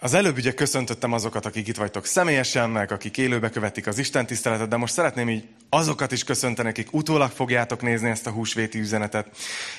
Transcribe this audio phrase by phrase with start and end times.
[0.00, 4.26] Az előbb ugye köszöntöttem azokat, akik itt vagytok személyesen, meg akik élőbe követik az Isten
[4.26, 8.78] tiszteletet, de most szeretném így azokat is köszönteni, akik utólag fogjátok nézni ezt a húsvéti
[8.78, 9.26] üzenetet.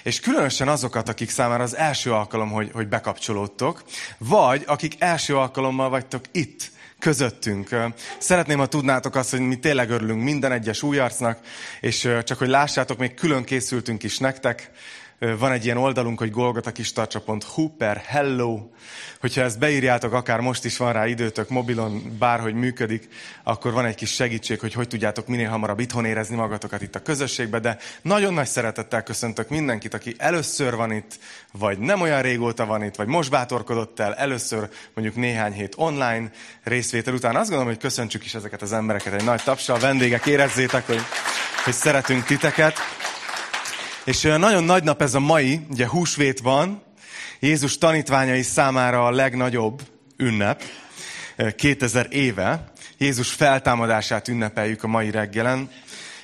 [0.03, 3.83] És különösen azokat, akik számára az első alkalom, hogy, hogy bekapcsolódtok,
[4.17, 7.75] vagy akik első alkalommal vagytok itt közöttünk.
[8.17, 11.39] Szeretném, ha tudnátok azt, hogy mi tényleg örülünk minden egyes új arcnak,
[11.81, 14.71] és csak hogy lássátok, még külön készültünk is nektek.
[15.19, 18.69] Van egy ilyen oldalunk, hogy golgotakistarcsa.hu per hello.
[19.19, 23.07] Hogyha ezt beírjátok, akár most is van rá időtök, mobilon, bárhogy működik,
[23.43, 27.01] akkor van egy kis segítség, hogy hogy tudjátok minél hamarabb itthon érezni magatokat itt a
[27.01, 31.19] közösségbe, de nagyon nagy szeretettel köszöntök mindenkit, aki először van itt,
[31.51, 36.31] vagy nem olyan régóta van itt, vagy most bátorkodott el, először mondjuk néhány hét online
[36.63, 37.35] részvétel után.
[37.35, 39.79] Azt gondolom, hogy köszöntsük is ezeket az embereket egy nagy tapsal.
[39.79, 41.01] Vendégek, érezzétek, hogy,
[41.63, 42.77] hogy szeretünk titeket.
[44.09, 46.81] És nagyon nagy nap ez a mai, ugye húsvét van,
[47.39, 49.81] Jézus tanítványai számára a legnagyobb
[50.17, 50.63] ünnep,
[51.55, 52.71] 2000 éve.
[52.97, 55.69] Jézus feltámadását ünnepeljük a mai reggelen.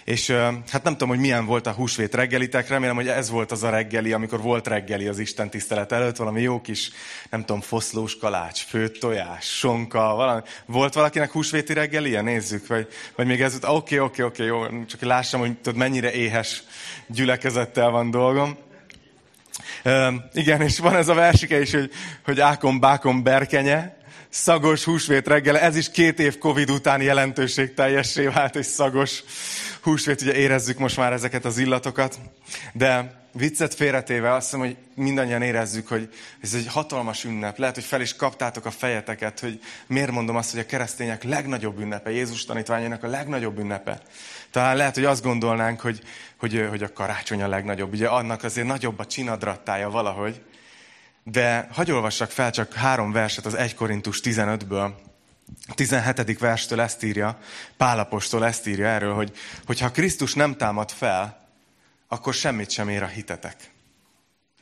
[0.05, 0.29] És
[0.71, 3.69] hát nem tudom, hogy milyen volt a húsvét reggelitek, remélem, hogy ez volt az a
[3.69, 6.91] reggeli, amikor volt reggeli az Isten tisztelet előtt, valami jó kis,
[7.29, 10.41] nem tudom, foszlós kalács, főtt tojás, sonka, valami.
[10.65, 12.21] Volt valakinek húsvéti reggeli?
[12.21, 16.63] Nézzük, vagy, vagy még ez, oké, oké, oké, jó, csak lássam, hogy tudod, mennyire éhes
[17.07, 18.57] gyülekezettel van dolgom.
[19.85, 21.91] Uh, igen, és van ez a versike is, hogy,
[22.23, 23.95] hogy ákom, bákom, berkenye,
[24.35, 29.23] szagos húsvét reggel, ez is két év Covid után jelentőség teljessé vált, hogy szagos
[29.85, 32.19] húsvét, ugye érezzük most már ezeket az illatokat,
[32.73, 37.57] de viccet félretéve azt hiszem, hogy mindannyian érezzük, hogy ez egy hatalmas ünnep.
[37.57, 41.79] Lehet, hogy fel is kaptátok a fejeteket, hogy miért mondom azt, hogy a keresztények legnagyobb
[41.79, 44.01] ünnepe, Jézus tanítványának a legnagyobb ünnepe.
[44.51, 46.01] Talán lehet, hogy azt gondolnánk, hogy,
[46.37, 47.93] hogy, hogy a karácsony a legnagyobb.
[47.93, 50.41] Ugye annak azért nagyobb a csinadrattája valahogy.
[51.23, 54.91] De hagyj olvassak fel csak három verset az 1 Korintus 15-ből.
[55.67, 56.39] A 17.
[56.39, 57.39] verstől ezt írja,
[57.77, 59.31] Pálapostól ezt írja erről, hogy,
[59.65, 61.47] hogy ha Krisztus nem támad fel,
[62.07, 63.55] akkor semmit sem ér a hitetek.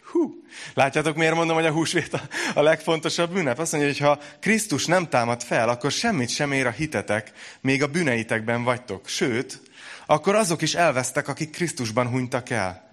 [0.04, 2.22] Hú, látjátok, miért mondom, hogy a húsvét a,
[2.54, 3.60] a legfontosabb ünnep?
[3.60, 7.84] Azt mondja, hogy ha Krisztus nem támad fel, akkor semmit sem ér a hitetek, még
[7.84, 9.08] a bűneitekben vagytok.
[9.08, 9.62] Sőt,
[10.06, 12.92] akkor azok is elvesztek, akik Krisztusban hunytak el.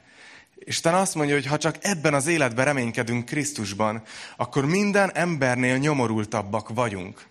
[0.55, 4.03] Isten azt mondja, hogy ha csak ebben az életben reménykedünk Krisztusban,
[4.37, 7.28] akkor minden embernél nyomorultabbak vagyunk.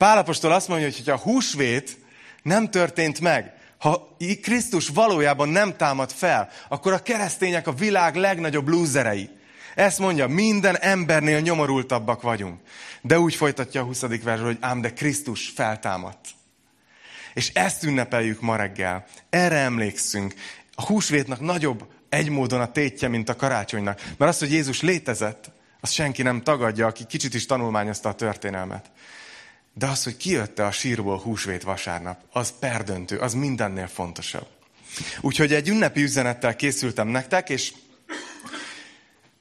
[0.00, 1.98] Pálapostól azt mondja, hogy ha húsvét
[2.42, 8.68] nem történt meg, ha Krisztus valójában nem támad fel, akkor a keresztények a világ legnagyobb
[8.68, 9.28] lúzerei.
[9.74, 12.60] Ezt mondja, minden embernél nyomorultabbak vagyunk.
[13.00, 14.00] De úgy folytatja a 20.
[14.00, 16.28] versről, hogy ám de Krisztus feltámadt.
[17.34, 19.06] És ezt ünnepeljük ma reggel.
[19.30, 20.34] Erre emlékszünk.
[20.74, 24.00] A húsvétnak nagyobb egy módon a tétje, mint a karácsonynak.
[24.18, 25.50] Mert az, hogy Jézus létezett,
[25.80, 28.90] azt senki nem tagadja, aki kicsit is tanulmányozta a történelmet.
[29.80, 34.46] De az, hogy kijötte a sírból húsvét vasárnap, az perdöntő, az mindennél fontosabb.
[35.20, 37.72] Úgyhogy egy ünnepi üzenettel készültem nektek, és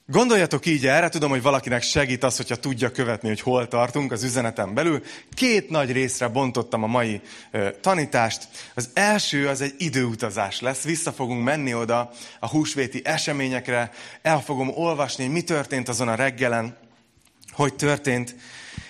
[0.05, 4.23] Gondoljatok így erre, tudom, hogy valakinek segít az, hogyha tudja követni, hogy hol tartunk az
[4.23, 5.03] üzenetem belül.
[5.33, 7.21] Két nagy részre bontottam a mai
[7.81, 8.47] tanítást.
[8.73, 10.83] Az első az egy időutazás lesz.
[10.83, 13.91] Vissza fogunk menni oda a húsvéti eseményekre.
[14.21, 16.77] El fogom olvasni, hogy mi történt azon a reggelen,
[17.51, 18.35] hogy történt.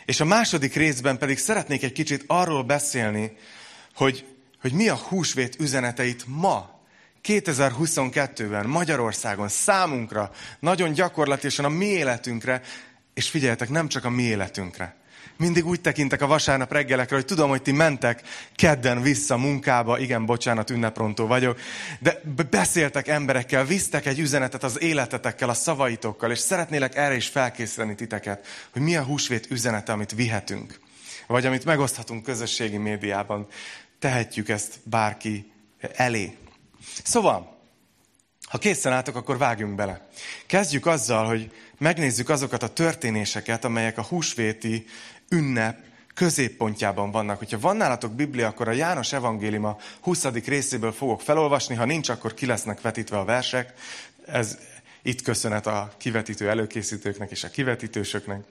[0.10, 3.38] És a második részben pedig szeretnék egy kicsit arról beszélni,
[3.96, 4.26] hogy,
[4.62, 6.82] hogy mi a húsvét üzeneteit ma
[7.24, 12.62] 2022-ben Magyarországon számunkra nagyon gyakorlatilag a mi életünkre,
[13.14, 14.96] és figyeljetek, nem csak a mi életünkre.
[15.38, 18.22] Mindig úgy tekintek a vasárnap reggelekre, hogy tudom, hogy ti mentek
[18.56, 21.60] kedden vissza munkába, igen, bocsánat, ünneprontó vagyok,
[22.00, 27.96] de beszéltek emberekkel, visztek egy üzenetet az életetekkel, a szavaitokkal, és szeretnélek erre is felkészíteni
[27.96, 30.80] titeket, hogy mi a húsvét üzenete, amit vihetünk,
[31.28, 33.48] vagy amit megoszthatunk közösségi médiában.
[34.00, 35.52] Tehetjük ezt bárki
[35.96, 36.38] elé.
[37.04, 37.59] Szóval,
[38.50, 40.08] ha készen álltok, akkor vágjunk bele.
[40.46, 44.86] Kezdjük azzal, hogy megnézzük azokat a történéseket, amelyek a húsvéti
[45.30, 45.78] ünnep
[46.14, 47.38] középpontjában vannak.
[47.38, 50.24] Hogyha van nálatok Biblia, akkor a János evangéliuma 20.
[50.24, 53.74] részéből fogok felolvasni, ha nincs, akkor ki lesznek vetítve a versek.
[54.26, 54.58] Ez
[55.02, 58.44] itt köszönet a kivetítő előkészítőknek és a kivetítősöknek.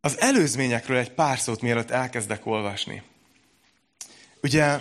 [0.00, 3.02] Az előzményekről egy pár szót, mielőtt elkezdek olvasni.
[4.42, 4.78] Ugye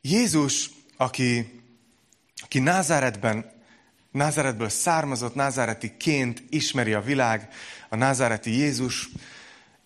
[0.00, 1.59] Jézus, aki,
[2.40, 3.58] aki Názáretben,
[4.10, 7.48] Názáretből származott, názáretiként ismeri a világ,
[7.88, 9.08] a názáreti Jézus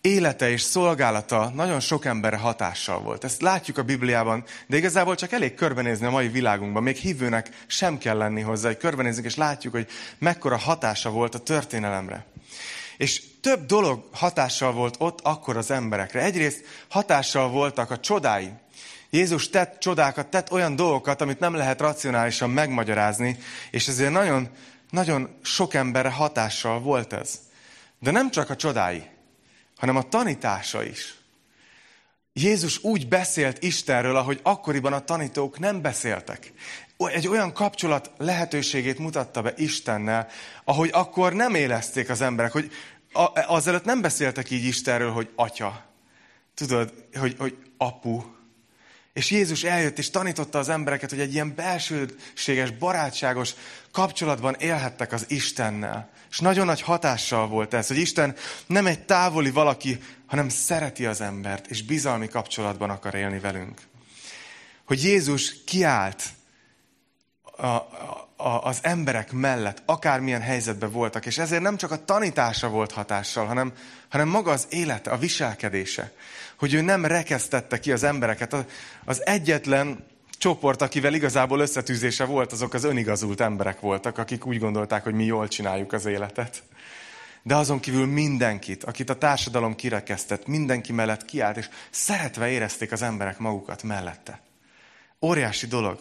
[0.05, 3.23] élete és szolgálata nagyon sok emberre hatással volt.
[3.23, 6.83] Ezt látjuk a Bibliában, de igazából csak elég körbenézni a mai világunkban.
[6.83, 9.87] Még hívőnek sem kell lenni hozzá, hogy körbenézzünk, és látjuk, hogy
[10.17, 12.25] mekkora hatása volt a történelemre.
[12.97, 16.21] És több dolog hatással volt ott akkor az emberekre.
[16.21, 18.49] Egyrészt hatással voltak a csodái.
[19.09, 23.37] Jézus tett csodákat, tett olyan dolgokat, amit nem lehet racionálisan megmagyarázni,
[23.71, 24.49] és ezért nagyon,
[24.89, 27.39] nagyon sok emberre hatással volt ez.
[27.99, 29.03] De nem csak a csodái,
[29.77, 31.15] hanem a tanítása is.
[32.33, 36.53] Jézus úgy beszélt Istenről, ahogy akkoriban a tanítók nem beszéltek.
[36.97, 40.27] Egy olyan kapcsolat lehetőségét mutatta be Istennel,
[40.63, 42.71] ahogy akkor nem élezték az emberek, hogy
[43.47, 45.85] azelőtt nem beszéltek így Istenről, hogy atya.
[46.53, 48.21] Tudod, hogy, hogy apu.
[49.15, 53.53] És Jézus eljött és tanította az embereket, hogy egy ilyen belsőséges, barátságos
[53.91, 56.09] kapcsolatban élhettek az Istennel.
[56.29, 58.35] És nagyon nagy hatással volt ez, hogy Isten
[58.67, 63.81] nem egy távoli valaki, hanem szereti az embert, és bizalmi kapcsolatban akar élni velünk.
[64.85, 66.23] Hogy Jézus kiállt
[67.57, 67.65] a,
[68.35, 73.45] a, az emberek mellett, akármilyen helyzetben voltak, és ezért nem csak a tanítása volt hatással,
[73.45, 73.73] hanem,
[74.09, 76.11] hanem maga az élete, a viselkedése.
[76.59, 78.55] Hogy ő nem rekesztette ki az embereket.
[79.05, 80.05] Az egyetlen
[80.37, 85.25] csoport, akivel igazából összetűzése volt, azok az önigazult emberek voltak, akik úgy gondolták, hogy mi
[85.25, 86.63] jól csináljuk az életet.
[87.43, 93.01] De azon kívül mindenkit, akit a társadalom kirekesztett, mindenki mellett kiállt, és szeretve érezték az
[93.01, 94.41] emberek magukat mellette.
[95.21, 95.99] Óriási dolog.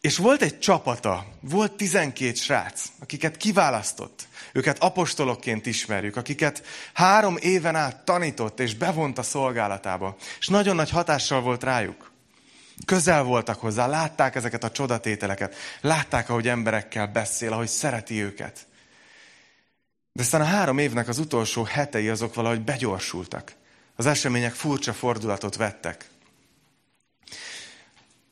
[0.00, 4.28] És volt egy csapata, volt 12 srác, akiket kiválasztott.
[4.52, 6.62] Őket apostolokként ismerjük, akiket
[6.92, 10.16] három éven át tanított és bevont a szolgálatába.
[10.38, 12.12] És nagyon nagy hatással volt rájuk.
[12.84, 18.66] Közel voltak hozzá, látták ezeket a csodatételeket, látták, ahogy emberekkel beszél, ahogy szereti őket.
[20.12, 23.52] De aztán a három évnek az utolsó hetei azok valahogy begyorsultak.
[23.96, 26.08] Az események furcsa fordulatot vettek.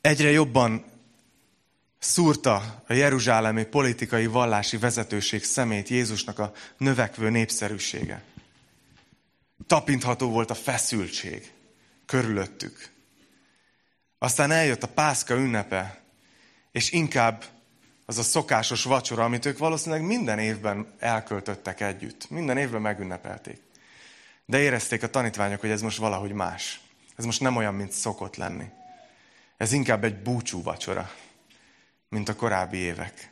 [0.01, 0.85] Egyre jobban
[1.99, 8.23] szúrta a jeruzsálemi politikai vallási vezetőség szemét Jézusnak a növekvő népszerűsége.
[9.67, 11.51] Tapintható volt a feszültség
[12.05, 12.89] körülöttük.
[14.17, 16.01] Aztán eljött a pászka ünnepe,
[16.71, 17.43] és inkább
[18.05, 22.29] az a szokásos vacsora, amit ők valószínűleg minden évben elköltöttek együtt.
[22.29, 23.61] Minden évben megünnepelték.
[24.45, 26.81] De érezték a tanítványok, hogy ez most valahogy más.
[27.15, 28.65] Ez most nem olyan, mint szokott lenni.
[29.57, 31.11] Ez inkább egy búcsú vacsora
[32.09, 33.31] mint a korábbi évek.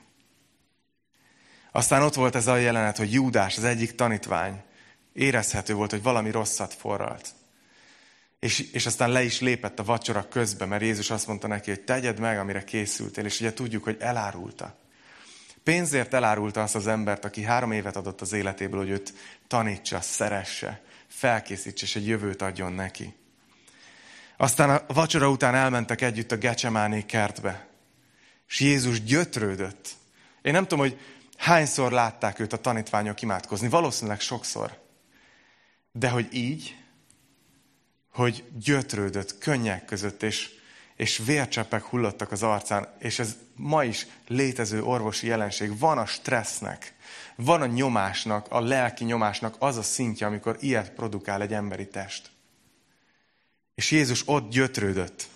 [1.71, 4.61] Aztán ott volt ez a jelenet, hogy Júdás, az egyik tanítvány,
[5.13, 7.29] érezhető volt, hogy valami rosszat forralt.
[8.39, 11.81] És, és aztán le is lépett a vacsora közbe, mert Jézus azt mondta neki, hogy
[11.81, 14.77] tegyed meg, amire készültél, és ugye tudjuk, hogy elárulta.
[15.63, 19.13] Pénzért elárulta azt az embert, aki három évet adott az életéből, hogy őt
[19.47, 23.15] tanítsa, szeresse, felkészítse, és egy jövőt adjon neki.
[24.37, 27.66] Aztán a vacsora után elmentek együtt a Gecsemáné kertbe.
[28.47, 29.89] És Jézus gyötrődött.
[30.41, 30.99] Én nem tudom, hogy
[31.37, 33.69] hányszor látták őt a tanítványok imádkozni.
[33.69, 34.79] Valószínűleg sokszor.
[35.91, 36.75] De hogy így,
[38.11, 40.49] hogy gyötrődött könnyek között, és,
[40.95, 45.79] és vércseppek hullottak az arcán, és ez ma is létező orvosi jelenség.
[45.79, 46.93] Van a stressznek,
[47.35, 52.31] van a nyomásnak, a lelki nyomásnak az a szintje, amikor ilyet produkál egy emberi test.
[53.75, 55.27] És Jézus ott gyötrődött.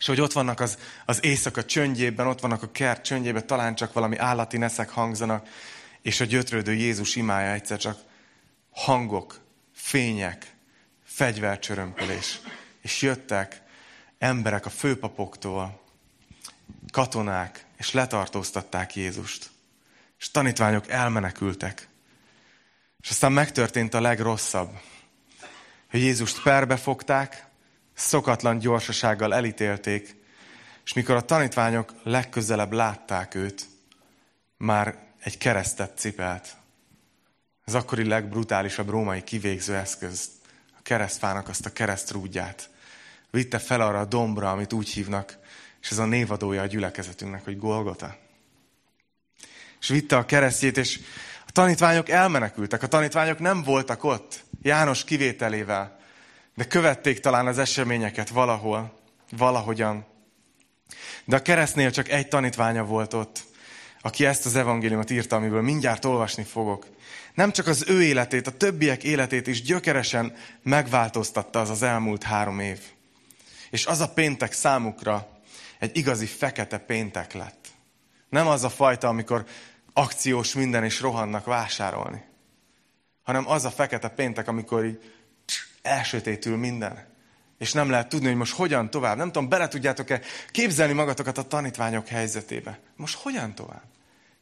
[0.00, 3.92] És hogy ott vannak az, az éjszaka csöndjében, ott vannak a kert csöndjében, talán csak
[3.92, 5.48] valami állati neszek hangzanak,
[6.02, 7.98] és a gyötrődő Jézus imája egyszer csak
[8.70, 9.40] hangok,
[9.74, 10.54] fények,
[11.04, 12.40] fegyvercsörömpölés.
[12.82, 13.62] És jöttek
[14.18, 15.80] emberek a főpapoktól,
[16.92, 19.50] katonák, és letartóztatták Jézust.
[20.18, 21.88] És tanítványok elmenekültek.
[23.00, 24.70] És aztán megtörtént a legrosszabb,
[25.90, 27.48] hogy Jézust perbefogták,
[28.00, 30.16] szokatlan gyorsasággal elítélték,
[30.84, 33.66] és mikor a tanítványok legközelebb látták őt,
[34.56, 36.56] már egy keresztet cipelt.
[37.64, 40.30] Az akkori legbrutálisabb római kivégző eszköz,
[40.78, 42.70] a keresztfának azt a keresztrúdját.
[43.30, 45.38] Vitte fel arra a dombra, amit úgy hívnak,
[45.80, 48.16] és ez a névadója a gyülekezetünknek, hogy Golgota.
[49.80, 51.00] És vitte a keresztjét, és
[51.46, 52.82] a tanítványok elmenekültek.
[52.82, 55.99] A tanítványok nem voltak ott, János kivételével
[56.60, 59.00] de követték talán az eseményeket valahol,
[59.36, 60.04] valahogyan.
[61.24, 63.44] De a keresztnél csak egy tanítványa volt ott,
[64.00, 66.86] aki ezt az evangéliumot írta, amiből mindjárt olvasni fogok.
[67.34, 72.58] Nem csak az ő életét, a többiek életét is gyökeresen megváltoztatta az az elmúlt három
[72.58, 72.80] év.
[73.70, 75.28] És az a péntek számukra
[75.78, 77.68] egy igazi fekete péntek lett.
[78.28, 79.44] Nem az a fajta, amikor
[79.92, 82.22] akciós minden is rohannak vásárolni,
[83.22, 84.98] hanem az a fekete péntek, amikor így
[85.82, 87.08] elsötétül minden.
[87.58, 89.16] És nem lehet tudni, hogy most hogyan tovább.
[89.16, 90.20] Nem tudom, bele tudjátok-e
[90.50, 92.78] képzelni magatokat a tanítványok helyzetébe.
[92.96, 93.84] Most hogyan tovább?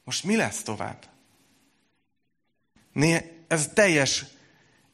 [0.04, 1.04] Most mi lesz tovább?
[3.48, 4.24] ez teljes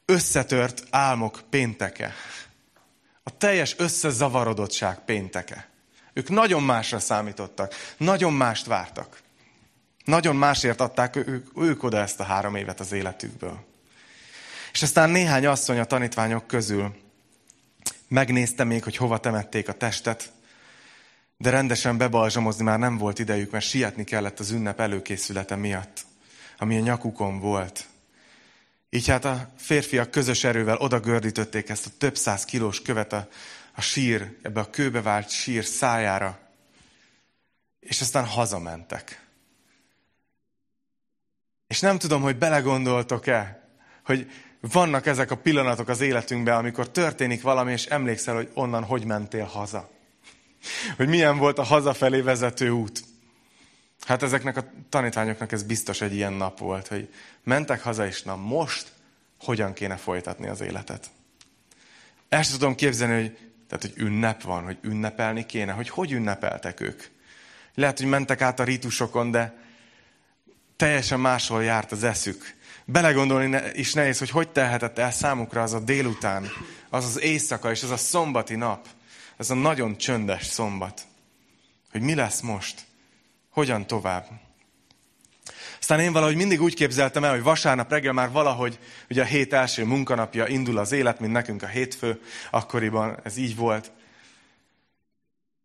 [0.05, 2.13] összetört álmok pénteke.
[3.23, 5.69] A teljes összezavarodottság pénteke.
[6.13, 9.21] Ők nagyon másra számítottak, nagyon mást vártak.
[10.05, 13.65] Nagyon másért adták ők, ők oda ezt a három évet az életükből.
[14.75, 16.95] És aztán néhány asszony a tanítványok közül
[18.07, 20.31] megnézte még, hogy hova temették a testet,
[21.37, 26.05] de rendesen bebalzsamozni már nem volt idejük, mert sietni kellett az ünnep előkészülete miatt,
[26.57, 27.85] ami a nyakukon volt.
[28.89, 33.27] Így hát a férfiak közös erővel oda gördítötték ezt a több száz kilós követ a,
[33.75, 36.39] a sír, ebbe a kőbevált sír szájára,
[37.79, 39.25] és aztán hazamentek.
[41.67, 43.69] És nem tudom, hogy belegondoltok-e,
[44.03, 44.31] hogy
[44.71, 49.45] vannak ezek a pillanatok az életünkben, amikor történik valami, és emlékszel, hogy onnan hogy mentél
[49.45, 49.89] haza.
[50.95, 53.03] Hogy milyen volt a hazafelé vezető út.
[54.05, 58.35] Hát ezeknek a tanítványoknak ez biztos egy ilyen nap volt, hogy mentek haza, és na
[58.35, 58.91] most
[59.39, 61.09] hogyan kéne folytatni az életet.
[62.29, 67.03] Ezt tudom képzelni, hogy, tehát, hogy ünnep van, hogy ünnepelni kéne, hogy hogy ünnepeltek ők.
[67.75, 69.57] Lehet, hogy mentek át a rítusokon, de
[70.75, 72.54] teljesen máshol járt az eszük.
[72.85, 76.47] Belegondolni is nehéz, hogy hogy telhetett el számukra az a délután,
[76.89, 78.87] az az éjszaka és az a szombati nap,
[79.37, 81.01] az a nagyon csöndes szombat.
[81.91, 82.85] Hogy mi lesz most?
[83.49, 84.27] Hogyan tovább?
[85.79, 89.53] Aztán én valahogy mindig úgy képzeltem el, hogy vasárnap reggel már valahogy, ugye a hét
[89.53, 93.91] első munkanapja indul az élet, mint nekünk a hétfő, akkoriban ez így volt.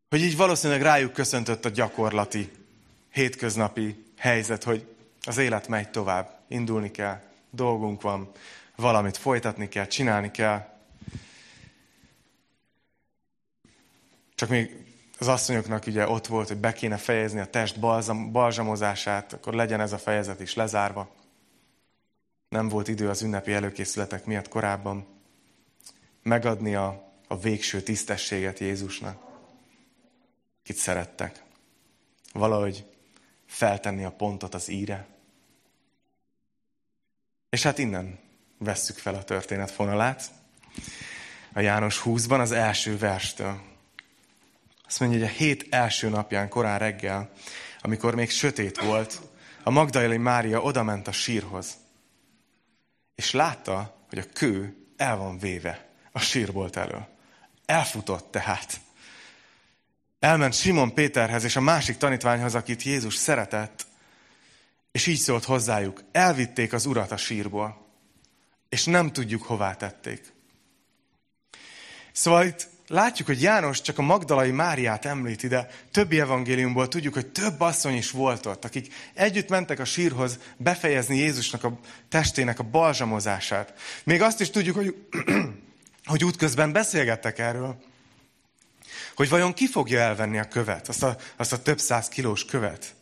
[0.09, 2.51] Hogy így valószínűleg rájuk köszöntött a gyakorlati,
[3.13, 4.87] hétköznapi helyzet, hogy
[5.25, 8.31] az élet megy tovább, indulni kell, dolgunk van,
[8.77, 10.69] valamit folytatni kell, csinálni kell.
[14.35, 14.85] Csak még
[15.19, 19.81] az asszonyoknak ugye ott volt, hogy be kéne fejezni a test balzam, balzsamozását, akkor legyen
[19.81, 21.15] ez a fejezet is lezárva.
[22.49, 25.07] Nem volt idő az ünnepi előkészületek miatt korábban
[26.23, 29.23] megadni a, a végső tisztességet Jézusnak,
[30.63, 31.43] kit szerettek.
[32.33, 32.85] Valahogy
[33.47, 35.07] feltenni a pontot az íre.
[37.51, 38.19] És hát innen
[38.59, 40.31] vesszük fel a történet fonalát.
[41.53, 43.61] A János 20-ban az első verstől.
[44.87, 47.31] Azt mondja, hogy a hét első napján korán reggel,
[47.81, 49.21] amikor még sötét volt,
[49.63, 51.77] a Magdalai Mária odament a sírhoz.
[53.15, 57.09] És látta, hogy a kő el van véve a sírbolt elől.
[57.67, 58.81] Elfutott tehát.
[60.19, 63.87] Elment Simon Péterhez és a másik tanítványhoz, akit Jézus szeretett,
[64.93, 67.87] és így szólt hozzájuk, elvitték az urat a sírból,
[68.69, 70.33] és nem tudjuk, hová tették.
[72.13, 77.27] Szóval itt látjuk, hogy János csak a Magdalai Máriát említi, de többi evangéliumból tudjuk, hogy
[77.27, 81.79] több asszony is volt ott, akik együtt mentek a sírhoz befejezni Jézusnak a
[82.09, 83.75] testének a balzsamozását.
[84.05, 85.07] Még azt is tudjuk, hogy,
[86.05, 87.83] hogy útközben beszélgettek erről,
[89.15, 92.95] hogy vajon ki fogja elvenni a követ, azt a, azt a több száz kilós követ.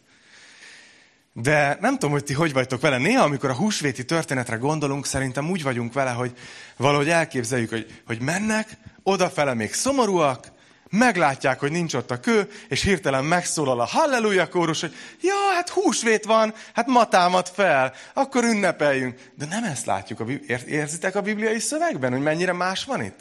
[1.40, 2.98] De nem tudom, hogy ti hogy vagytok vele.
[2.98, 6.32] Néha, amikor a húsvéti történetre gondolunk, szerintem úgy vagyunk vele, hogy
[6.76, 10.52] valahogy elképzeljük, hogy, hogy mennek, odafele még szomorúak,
[10.90, 15.68] meglátják, hogy nincs ott a kő, és hirtelen megszólal a halleluja kórus, hogy ja, hát
[15.68, 19.30] húsvét van, hát ma támad fel, akkor ünnepeljünk.
[19.34, 20.20] De nem ezt látjuk.
[20.20, 20.24] A,
[20.66, 23.20] érzitek a bibliai szövegben, hogy mennyire más van itt?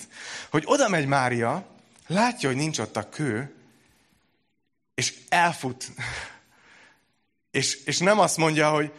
[0.50, 1.66] Hogy oda megy Mária,
[2.08, 3.56] látja, hogy nincs ott a kő,
[4.96, 5.92] és elfut
[7.58, 8.92] és, és nem azt mondja, hogy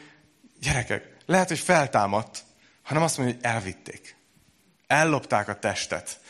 [0.60, 2.44] gyerekek, lehet, hogy feltámadt,
[2.82, 4.16] hanem azt mondja, hogy elvitték.
[4.86, 6.20] Ellopták a testet.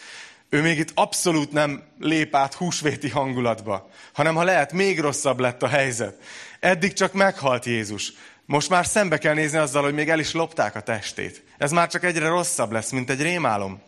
[0.48, 5.62] Ő még itt abszolút nem lép át húsvéti hangulatba, hanem ha lehet, még rosszabb lett
[5.62, 6.22] a helyzet.
[6.60, 8.12] Eddig csak meghalt Jézus.
[8.44, 11.44] Most már szembe kell nézni azzal, hogy még el is lopták a testét.
[11.58, 13.82] Ez már csak egyre rosszabb lesz, mint egy rémálom.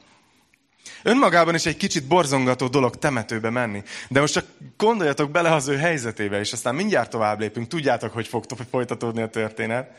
[1.02, 3.83] Önmagában is egy kicsit borzongató dolog temetőbe menni.
[4.09, 7.69] De most csak gondoljatok bele az ő helyzetébe, és aztán mindjárt tovább lépünk.
[7.69, 9.90] Tudjátok, hogy fog folytatódni a történet.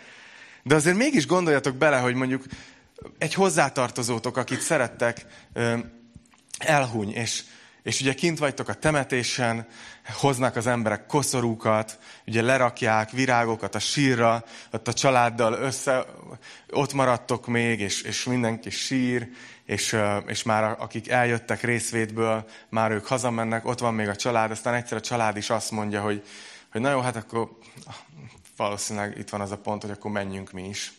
[0.64, 2.44] De azért mégis gondoljatok bele, hogy mondjuk
[3.18, 5.26] egy hozzátartozótok, akit szerettek,
[6.58, 7.44] elhuny, és,
[7.84, 9.68] és ugye kint vagytok a temetésen,
[10.06, 16.06] hoznak az emberek koszorúkat, ugye lerakják virágokat a sírra, ott a családdal össze,
[16.70, 19.30] ott maradtok még, és, és mindenki sír,
[19.72, 24.74] és, és már akik eljöttek részvétből, már ők hazamennek, ott van még a család, aztán
[24.74, 26.24] egyszer a család is azt mondja, hogy,
[26.72, 27.50] hogy na jó, hát akkor
[28.58, 30.94] valószínűleg itt van az a pont, hogy akkor menjünk mi is.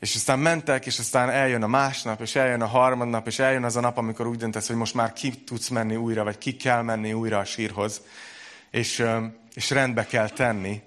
[0.00, 3.76] És aztán mentek, és aztán eljön a másnap, és eljön a harmadnap, és eljön az
[3.76, 6.82] a nap, amikor úgy döntesz, hogy most már ki tudsz menni újra, vagy ki kell
[6.82, 8.00] menni újra a sírhoz,
[8.70, 9.04] és,
[9.54, 10.82] és rendbe kell tenni.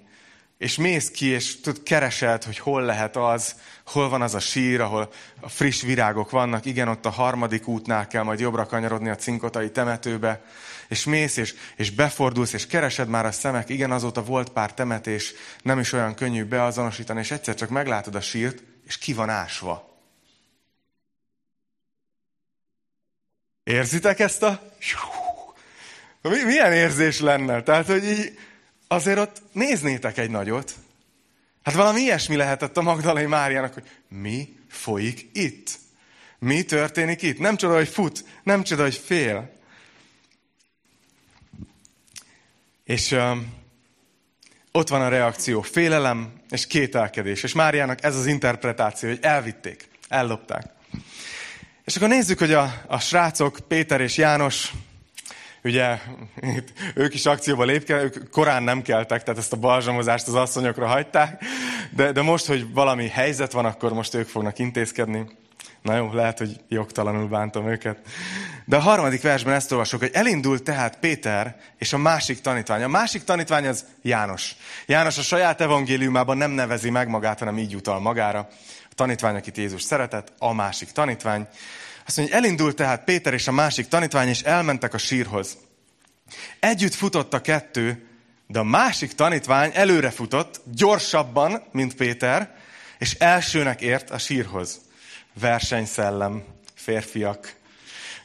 [0.58, 4.80] És mész ki, és tud, keresed, hogy hol lehet az, hol van az a sír,
[4.80, 6.64] ahol a friss virágok vannak.
[6.64, 10.44] Igen, ott a harmadik útnál kell majd jobbra kanyarodni a cinkotai temetőbe.
[10.88, 13.68] És mész, és, és befordulsz, és keresed már a szemek.
[13.68, 18.20] Igen, azóta volt pár temetés, nem is olyan könnyű beazonosítani, és egyszer csak meglátod a
[18.20, 19.98] sírt, és ki van ásva.
[23.64, 24.60] Érzitek ezt a...
[26.22, 27.62] Milyen érzés lenne?
[27.62, 28.38] Tehát, hogy így
[28.88, 30.74] azért ott néznétek egy nagyot.
[31.62, 35.70] Hát valami ilyesmi lehetett a Magdalai Máriának, hogy mi folyik itt?
[36.38, 37.38] Mi történik itt?
[37.38, 39.56] Nem csoda, hogy fut, nem csoda, hogy fél.
[42.84, 43.54] És um,
[44.72, 47.42] ott van a reakció, félelem és kételkedés.
[47.42, 50.66] És Máriának ez az interpretáció, hogy elvitték, ellopták.
[51.84, 54.72] És akkor nézzük, hogy a, a srácok, Péter és János,
[55.64, 55.98] ugye
[56.94, 61.44] ők is akcióba lépke, ők korán nem keltek, tehát ezt a balzsamozást az asszonyokra hagyták,
[61.90, 65.26] de, de most, hogy valami helyzet van, akkor most ők fognak intézkedni.
[65.82, 67.98] Na jó, lehet, hogy jogtalanul bántom őket.
[68.64, 72.82] De a harmadik versben ezt olvasok, hogy elindult tehát Péter és a másik tanítvány.
[72.82, 74.56] A másik tanítvány az János.
[74.86, 78.48] János a saját evangéliumában nem nevezi meg magát, hanem így utal magára.
[78.90, 81.48] A tanítvány, akit Jézus szeretett, a másik tanítvány.
[82.08, 85.56] Azt mondja, elindult tehát Péter és a másik tanítvány, és elmentek a sírhoz.
[86.60, 88.08] Együtt futott a kettő,
[88.46, 92.54] de a másik tanítvány előre futott, gyorsabban, mint Péter,
[92.98, 94.80] és elsőnek ért a sírhoz.
[95.40, 97.54] Versenyszellem, férfiak.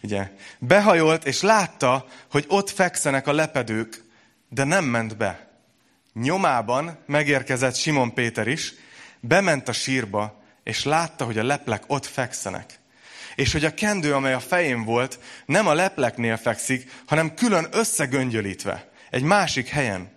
[0.02, 4.04] Ugye, behajolt, és látta, hogy ott fekszenek a lepedők,
[4.50, 5.48] de nem ment be.
[6.13, 8.74] Nyomában megérkezett Simon Péter is,
[9.20, 12.82] bement a sírba, és látta, hogy a leplek ott fekszenek
[13.36, 18.92] és hogy a kendő, amely a fején volt, nem a lepleknél fekszik, hanem külön összegöngyölítve,
[19.10, 20.12] egy másik helyen.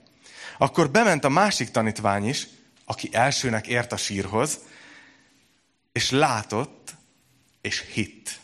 [0.58, 2.46] Akkor bement a másik tanítvány is,
[2.84, 4.58] aki elsőnek ért a sírhoz,
[5.92, 6.94] és látott,
[7.60, 8.40] és hitt.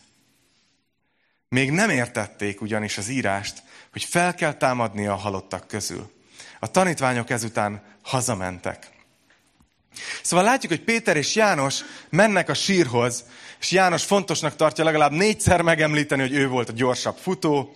[1.49, 6.11] Még nem értették ugyanis az írást, hogy fel kell támadnia a halottak közül.
[6.59, 8.89] A tanítványok ezután hazamentek.
[10.21, 13.23] Szóval látjuk, hogy Péter és János mennek a sírhoz,
[13.63, 17.75] és János fontosnak tartja legalább négyszer megemlíteni, hogy ő volt a gyorsabb futó.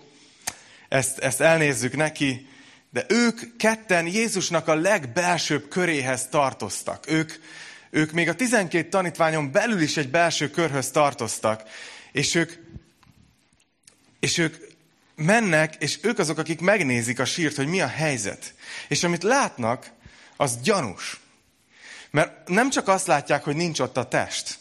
[0.89, 2.47] Ezt, ezt elnézzük neki.
[2.89, 7.11] De ők ketten Jézusnak a legbelsőbb köréhez tartoztak.
[7.11, 7.33] Ők,
[7.89, 11.63] ők még a 12 tanítványon belül is egy belső körhöz tartoztak.
[12.11, 12.51] És ők,
[14.19, 14.55] és ők
[15.15, 18.53] mennek, és ők azok, akik megnézik a sírt, hogy mi a helyzet.
[18.87, 19.91] És amit látnak,
[20.37, 21.19] az gyanús.
[22.11, 24.59] Mert nem csak azt látják, hogy nincs ott a test,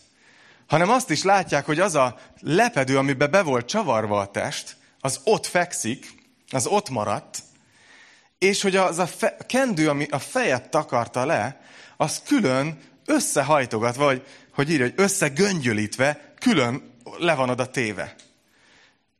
[0.66, 5.20] hanem azt is látják, hogy az a lepedő, amiben be volt csavarva a test, az
[5.24, 6.14] ott fekszik,
[6.50, 7.42] az ott maradt,
[8.38, 11.60] és hogy az a fe, kendő, ami a fejet takarta le,
[11.96, 18.14] az külön összehajtogatva, vagy hogy írja, hogy összegöngyölítve, külön le van oda téve.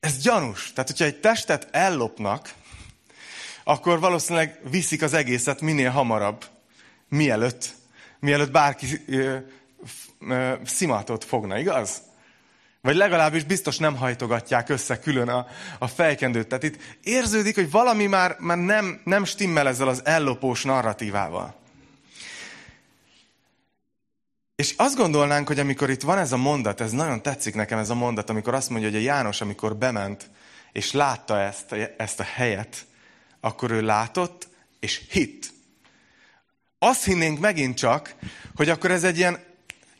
[0.00, 0.72] Ez gyanús.
[0.72, 2.54] Tehát, hogyha egy testet ellopnak,
[3.64, 6.44] akkor valószínűleg viszik az egészet minél hamarabb,
[7.09, 7.74] mielőtt,
[8.20, 9.04] mielőtt bárki
[10.64, 12.02] szimatot fogna, igaz?
[12.80, 15.46] Vagy legalábbis biztos nem hajtogatják össze külön a,
[15.78, 16.48] a fejkendőt.
[16.48, 21.54] Tehát itt érződik, hogy valami már, már nem, nem stimmel ezzel az ellopós narratívával.
[24.56, 27.90] És azt gondolnánk, hogy amikor itt van ez a mondat, ez nagyon tetszik nekem ez
[27.90, 30.30] a mondat, amikor azt mondja, hogy a János, amikor bement,
[30.72, 32.86] és látta ezt, ezt a helyet,
[33.40, 34.48] akkor ő látott,
[34.80, 35.52] és hitt.
[36.78, 38.14] Azt hinnénk megint csak,
[38.54, 39.38] hogy akkor ez egy ilyen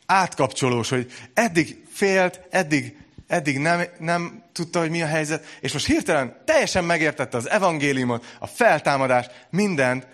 [0.07, 5.85] átkapcsolós, hogy eddig félt, eddig, eddig nem, nem tudta, hogy mi a helyzet, és most
[5.85, 10.07] hirtelen teljesen megértette az evangéliumot, a feltámadást, mindent,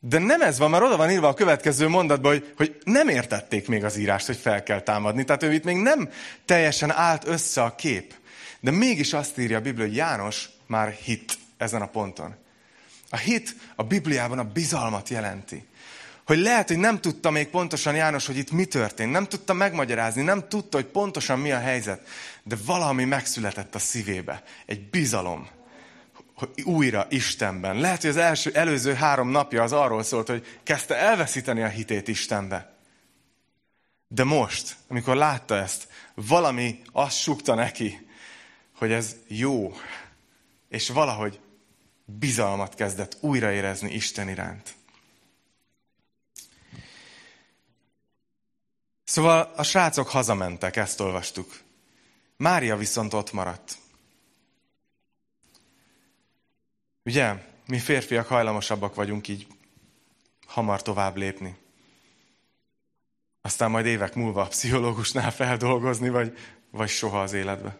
[0.00, 3.68] de nem ez van, mert oda van írva a következő mondatban, hogy, hogy nem értették
[3.68, 5.24] még az írást, hogy fel kell támadni.
[5.24, 6.10] Tehát ő itt még nem
[6.44, 8.14] teljesen állt össze a kép.
[8.60, 12.34] De mégis azt írja a Biblia, hogy János már hit ezen a ponton.
[13.10, 15.68] A hit a Bibliában a bizalmat jelenti
[16.26, 19.12] hogy lehet, hogy nem tudta még pontosan János, hogy itt mi történt.
[19.12, 22.08] Nem tudta megmagyarázni, nem tudta, hogy pontosan mi a helyzet.
[22.42, 24.42] De valami megszületett a szívébe.
[24.66, 25.48] Egy bizalom.
[26.64, 27.76] Újra Istenben.
[27.76, 32.08] Lehet, hogy az első, előző három napja az arról szólt, hogy kezdte elveszíteni a hitét
[32.08, 32.74] Istenbe.
[34.08, 38.06] De most, amikor látta ezt, valami azt sukta neki,
[38.76, 39.72] hogy ez jó.
[40.68, 41.40] És valahogy
[42.04, 44.74] bizalmat kezdett újraérezni Isten iránt.
[49.10, 51.60] Szóval a srácok hazamentek, ezt olvastuk.
[52.36, 53.78] Mária viszont ott maradt.
[57.04, 57.34] Ugye,
[57.66, 59.46] mi férfiak hajlamosabbak vagyunk így
[60.46, 61.56] hamar tovább lépni.
[63.40, 66.38] Aztán majd évek múlva a pszichológusnál feldolgozni, vagy,
[66.70, 67.78] vagy soha az életbe.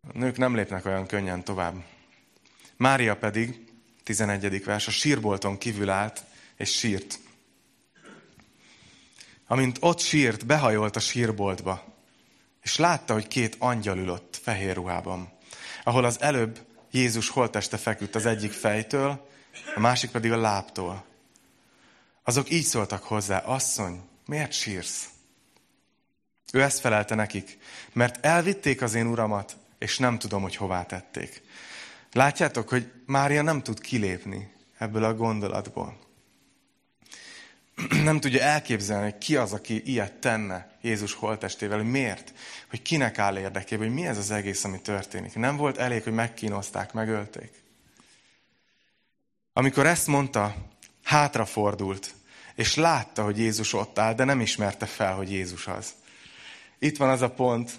[0.00, 1.84] A nők nem lépnek olyan könnyen tovább.
[2.76, 4.64] Mária pedig, 11.
[4.64, 6.24] vers, a sírbolton kívül állt,
[6.56, 7.18] és sírt.
[9.50, 11.84] Amint ott sírt, behajolt a sírboltba,
[12.62, 15.32] és látta, hogy két angyal ülött fehér ruhában,
[15.84, 19.28] ahol az előbb Jézus holteste feküdt az egyik fejtől,
[19.74, 21.04] a másik pedig a lábtól.
[22.24, 25.08] Azok így szóltak hozzá, asszony, miért sírsz?
[26.52, 27.58] Ő ezt felelte nekik,
[27.92, 31.42] mert elvitték az én uramat, és nem tudom, hogy hová tették.
[32.12, 36.08] Látjátok, hogy Mária nem tud kilépni ebből a gondolatból.
[38.04, 42.32] Nem tudja elképzelni, hogy ki az, aki ilyet tenne Jézus holtestével, hogy miért,
[42.70, 45.34] hogy kinek áll érdekében, hogy mi ez az egész, ami történik.
[45.34, 47.50] Nem volt elég, hogy megkínozták, megölték.
[49.52, 50.54] Amikor ezt mondta,
[51.02, 52.14] hátrafordult,
[52.54, 55.94] és látta, hogy Jézus ott áll, de nem ismerte fel, hogy Jézus az.
[56.78, 57.70] Itt van az a pont,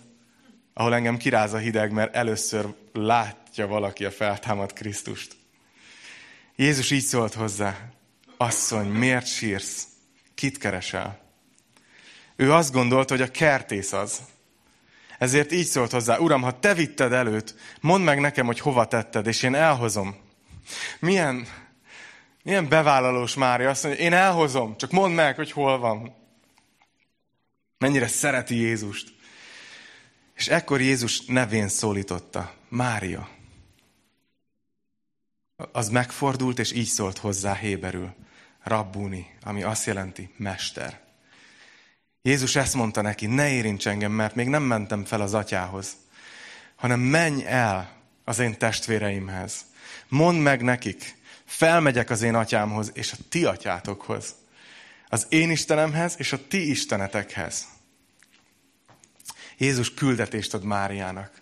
[0.74, 5.36] ahol engem kiráz a hideg, mert először látja valaki a feltámad Krisztust.
[6.56, 7.90] Jézus így szólt hozzá,
[8.38, 9.88] asszony, miért sírsz?
[10.42, 11.20] Kit keresel?
[12.36, 14.22] Ő azt gondolta, hogy a kertész az.
[15.18, 19.28] Ezért így szólt hozzá, Uram, ha te vitted előtt, mondd meg nekem, hogy hova tetted,
[19.28, 20.16] és én elhozom.
[21.00, 21.48] Milyen,
[22.44, 26.16] milyen bevállalós Mária, azt mondja, én elhozom, csak mondd meg, hogy hol van.
[27.78, 29.14] Mennyire szereti Jézust.
[30.36, 33.30] És ekkor Jézus nevén szólította, Mária.
[35.72, 38.16] Az megfordult, és így szólt hozzá héberül,
[38.64, 41.00] Rabbuni, ami azt jelenti mester.
[42.22, 45.88] Jézus ezt mondta neki, ne érints engem, mert még nem mentem fel az atyához,
[46.76, 49.66] hanem menj el az én testvéreimhez.
[50.08, 54.36] Mondd meg nekik, felmegyek az én atyámhoz és a ti atyátokhoz.
[55.08, 57.68] Az én Istenemhez és a ti istenetekhez.
[59.58, 61.42] Jézus küldetést ad Máriának.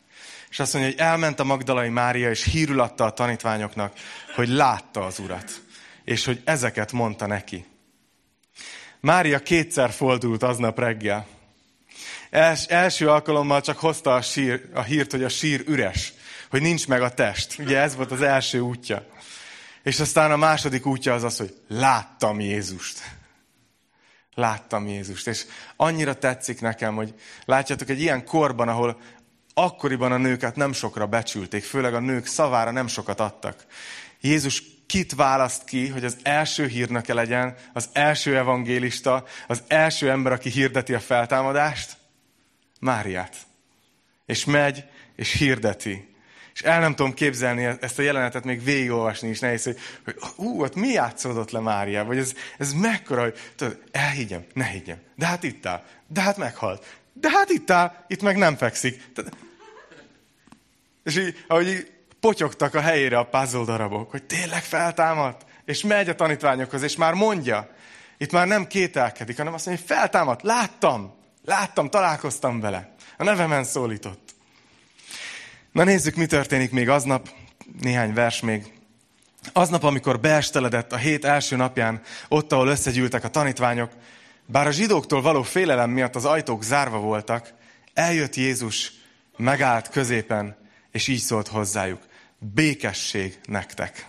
[0.49, 3.93] És azt mondja, hogy elment a Magdalai Mária, és hírül adta a tanítványoknak,
[4.35, 5.61] hogy látta az Urat.
[6.09, 7.65] És hogy ezeket mondta neki.
[8.99, 11.27] Mária kétszer fordult aznap reggel.
[12.29, 16.13] Els, első alkalommal csak hozta a, sír, a hírt, hogy a sír üres,
[16.49, 17.59] hogy nincs meg a test.
[17.59, 19.05] Ugye ez volt az első útja.
[19.83, 22.99] És aztán a második útja az az, hogy láttam Jézust.
[24.33, 25.27] Láttam Jézust.
[25.27, 25.45] És
[25.75, 27.13] annyira tetszik nekem, hogy
[27.45, 29.01] látjátok, egy ilyen korban, ahol
[29.53, 33.65] akkoriban a nőket nem sokra becsülték, főleg a nők szavára nem sokat adtak.
[34.21, 40.31] Jézus kit választ ki, hogy az első hírnöke legyen, az első evangélista, az első ember,
[40.31, 41.97] aki hirdeti a feltámadást?
[42.79, 43.35] Máriát.
[44.25, 44.83] És megy,
[45.15, 46.13] és hirdeti.
[46.53, 50.61] És el nem tudom képzelni ezt a jelenetet, még végigolvasni is nehéz, hogy, hogy ú,
[50.61, 55.25] ott mi játszódott le Mária, vagy ez, ez mekkora, hogy tudod, elhiggyem, ne higgyem, de
[55.25, 59.09] hát itt áll, de hát meghalt, de hát itt áll, itt meg nem fekszik.
[61.03, 66.09] És így, ahogy így potyogtak a helyére a puzzle darabok, hogy tényleg feltámadt, és megy
[66.09, 67.69] a tanítványokhoz, és már mondja,
[68.17, 71.13] itt már nem kételkedik, hanem azt mondja, hogy feltámadt, láttam,
[71.45, 72.95] láttam, találkoztam vele.
[73.17, 74.35] A nevemen szólított.
[75.71, 77.29] Na nézzük, mi történik még aznap,
[77.81, 78.73] néhány vers még.
[79.53, 83.91] Aznap, amikor beesteledett a hét első napján, ott, ahol összegyűltek a tanítványok,
[84.45, 87.53] bár a zsidóktól való félelem miatt az ajtók zárva voltak,
[87.93, 88.91] eljött Jézus,
[89.37, 90.57] megállt középen,
[90.91, 92.08] és így szólt hozzájuk
[92.39, 94.07] békesség nektek.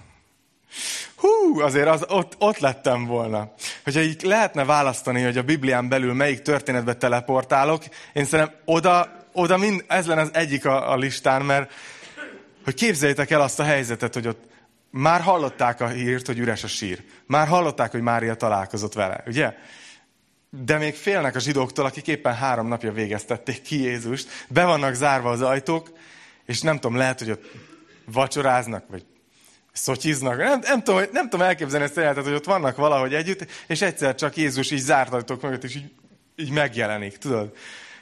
[1.16, 3.52] Hú, azért az, ott, ott lettem volna.
[3.84, 9.56] Hogyha így lehetne választani, hogy a Biblián belül melyik történetbe teleportálok, én szerintem oda, oda
[9.56, 11.72] mind, ez lenne az egyik a, a listán, mert
[12.64, 14.42] hogy képzeljétek el azt a helyzetet, hogy ott
[14.90, 17.04] már hallották a hírt, hogy üres a sír.
[17.26, 19.54] Már hallották, hogy Mária találkozott vele, ugye?
[20.50, 24.28] De még félnek a zsidóktól, akik éppen három napja végeztették ki Jézust.
[24.48, 25.90] Be vannak zárva az ajtók,
[26.46, 27.50] és nem tudom, lehet, hogy ott
[28.04, 29.04] vacsoráznak, vagy
[29.72, 30.38] szotyiznak.
[30.38, 34.14] Nem, nem, tudom, nem tudom elképzelni ezt a hogy ott vannak valahogy együtt, és egyszer
[34.14, 35.92] csak Jézus így zárt ajtók mögött, és így,
[36.36, 37.56] így megjelenik, tudod?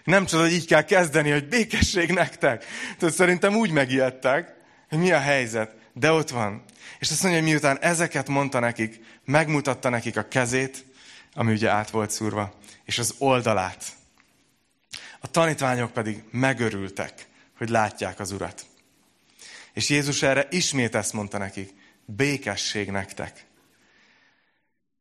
[0.05, 2.65] Nem csak, hogy így kell kezdeni, hogy békesség nektek.
[2.99, 4.55] Tudod, szerintem úgy megijedtek,
[4.89, 6.65] hogy mi a helyzet, de ott van.
[6.99, 10.85] És azt mondja, hogy miután ezeket mondta nekik, megmutatta nekik a kezét,
[11.35, 13.85] ami ugye át volt szúrva, és az oldalát.
[15.21, 17.27] A tanítványok pedig megörültek,
[17.59, 18.68] hogy látják az urat.
[19.79, 23.47] És Jézus erre ismét ezt mondta nekik, békesség nektek.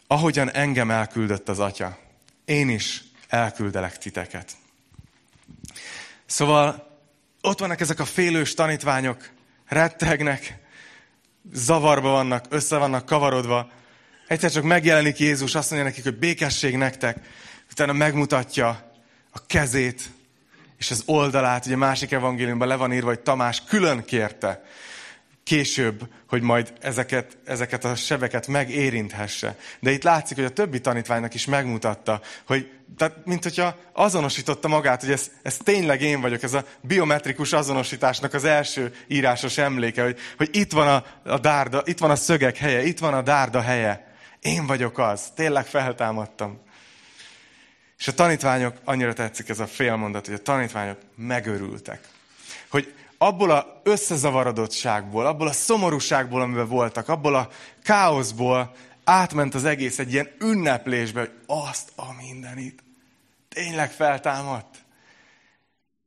[0.07, 1.99] Ahogyan engem elküldött az Atya,
[2.45, 4.51] én is elküldelek titeket.
[6.25, 6.97] Szóval
[7.41, 9.29] ott vannak ezek a félős tanítványok,
[9.65, 10.57] rettegnek,
[11.53, 13.71] zavarba vannak, össze vannak kavarodva,
[14.27, 17.19] Egyszer csak megjelenik Jézus, azt mondja nekik, hogy békesség nektek,
[17.71, 18.91] utána megmutatja
[19.31, 20.09] a kezét
[20.77, 21.65] és az oldalát.
[21.65, 24.63] Ugye másik evangéliumban le van írva, hogy Tamás külön kérte
[25.47, 29.55] később, hogy majd ezeket, ezeket a sebeket megérinthesse.
[29.79, 35.01] De itt látszik, hogy a többi tanítványnak is megmutatta, hogy tehát, mint hogyha azonosította magát,
[35.01, 40.17] hogy ez, ez tényleg én vagyok, ez a biometrikus azonosításnak az első írásos emléke, hogy,
[40.37, 43.61] hogy itt van a, a dárda, itt van a szögek helye, itt van a dárda
[43.61, 44.15] helye.
[44.39, 46.61] Én vagyok az, tényleg feltámadtam.
[47.97, 52.07] És a tanítványok, annyira tetszik ez a félmondat, hogy a tanítványok megörültek.
[52.69, 57.49] Hogy abból a összezavarodottságból, abból a szomorúságból, amiben voltak, abból a
[57.83, 62.83] káoszból átment az egész egy ilyen ünneplésbe, hogy azt a mindenit
[63.49, 64.75] tényleg feltámadt.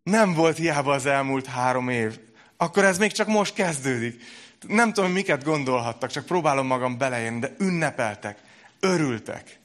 [0.03, 2.19] Nem volt hiába az elmúlt három év.
[2.57, 4.23] Akkor ez még csak most kezdődik.
[4.67, 8.39] Nem tudom, miket gondolhattak, csak próbálom magam beleérni, de ünnepeltek,
[8.81, 9.60] örültek.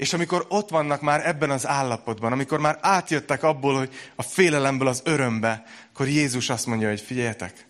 [0.00, 4.88] És amikor ott vannak már ebben az állapotban, amikor már átjöttek abból, hogy a félelemből
[4.88, 7.66] az örömbe, akkor Jézus azt mondja, hogy figyeljetek,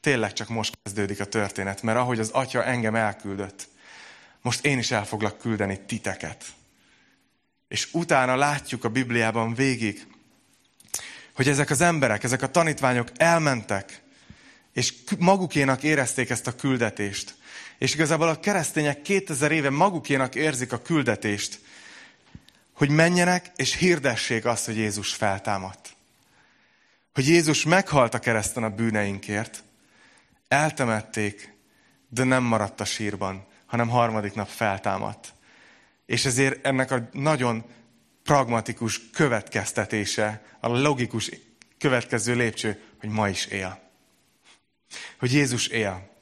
[0.00, 3.68] tényleg csak most kezdődik a történet, mert ahogy az Atya engem elküldött,
[4.42, 6.44] most én is el foglak küldeni titeket.
[7.68, 10.06] És utána látjuk a Bibliában végig,
[11.34, 14.02] hogy ezek az emberek, ezek a tanítványok elmentek,
[14.72, 17.34] és magukénak érezték ezt a küldetést.
[17.78, 21.60] És igazából a keresztények 2000 éve magukénak érzik a küldetést,
[22.72, 25.96] hogy menjenek és hirdessék azt, hogy Jézus feltámadt.
[27.14, 29.62] Hogy Jézus meghalt a kereszten a bűneinkért,
[30.48, 31.54] eltemették,
[32.08, 35.34] de nem maradt a sírban, hanem harmadik nap feltámadt.
[36.06, 37.64] És ezért ennek a nagyon
[38.22, 41.30] pragmatikus következtetése, a logikus
[41.78, 43.80] következő lépcső, hogy ma is él.
[45.18, 46.13] Hogy Jézus él.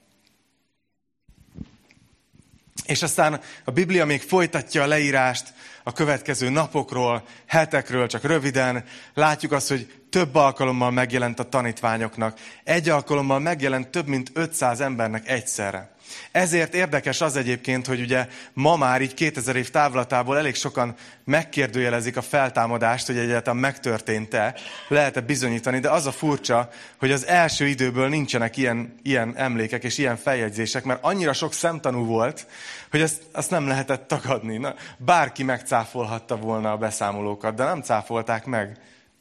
[2.87, 8.85] És aztán a Biblia még folytatja a leírást a következő napokról, hetekről, csak röviden.
[9.15, 12.39] Látjuk azt, hogy több alkalommal megjelent a tanítványoknak.
[12.65, 15.95] Egy alkalommal megjelent több mint 500 embernek egyszerre.
[16.31, 20.95] Ezért érdekes az egyébként, hogy ugye ma már így 2000 év távlatából elég sokan
[21.25, 24.55] megkérdőjelezik a feltámadást, hogy egyáltalán megtörtént-e,
[24.89, 29.99] lehet-e bizonyítani, de az a furcsa, hogy az első időből nincsenek ilyen, ilyen emlékek és
[29.99, 32.47] ilyen feljegyzések, mert annyira sok szemtanú volt,
[32.91, 34.57] hogy ezt, azt nem lehetett tagadni.
[34.57, 38.79] Na, bárki megcáfolhatta volna a beszámolókat, de nem cáfolták meg,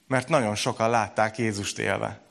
[0.07, 2.30] mert nagyon sokan látták Jézust élve.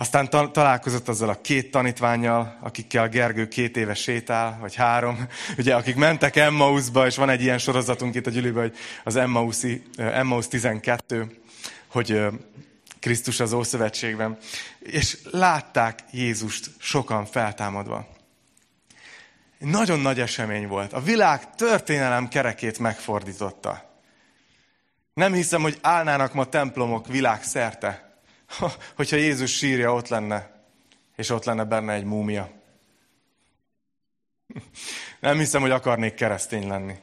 [0.00, 5.74] Aztán ta- találkozott azzal a két tanítványjal, akikkel Gergő két éve sétál, vagy három, ugye,
[5.74, 10.48] akik mentek Emmausba, és van egy ilyen sorozatunk itt a gyűlőben, hogy az Emmausi, Emmaus
[10.48, 11.40] 12,
[11.86, 12.20] hogy
[13.00, 14.38] Krisztus az Ószövetségben,
[14.78, 18.08] és látták Jézust sokan feltámadva.
[19.58, 20.92] Nagyon nagy esemény volt.
[20.92, 24.00] A világ történelem kerekét megfordította.
[25.14, 28.07] Nem hiszem, hogy állnának ma templomok világszerte,
[28.96, 30.64] hogyha Jézus sírja ott lenne,
[31.16, 32.50] és ott lenne benne egy múmia.
[35.20, 36.94] Nem hiszem, hogy akarnék keresztény lenni.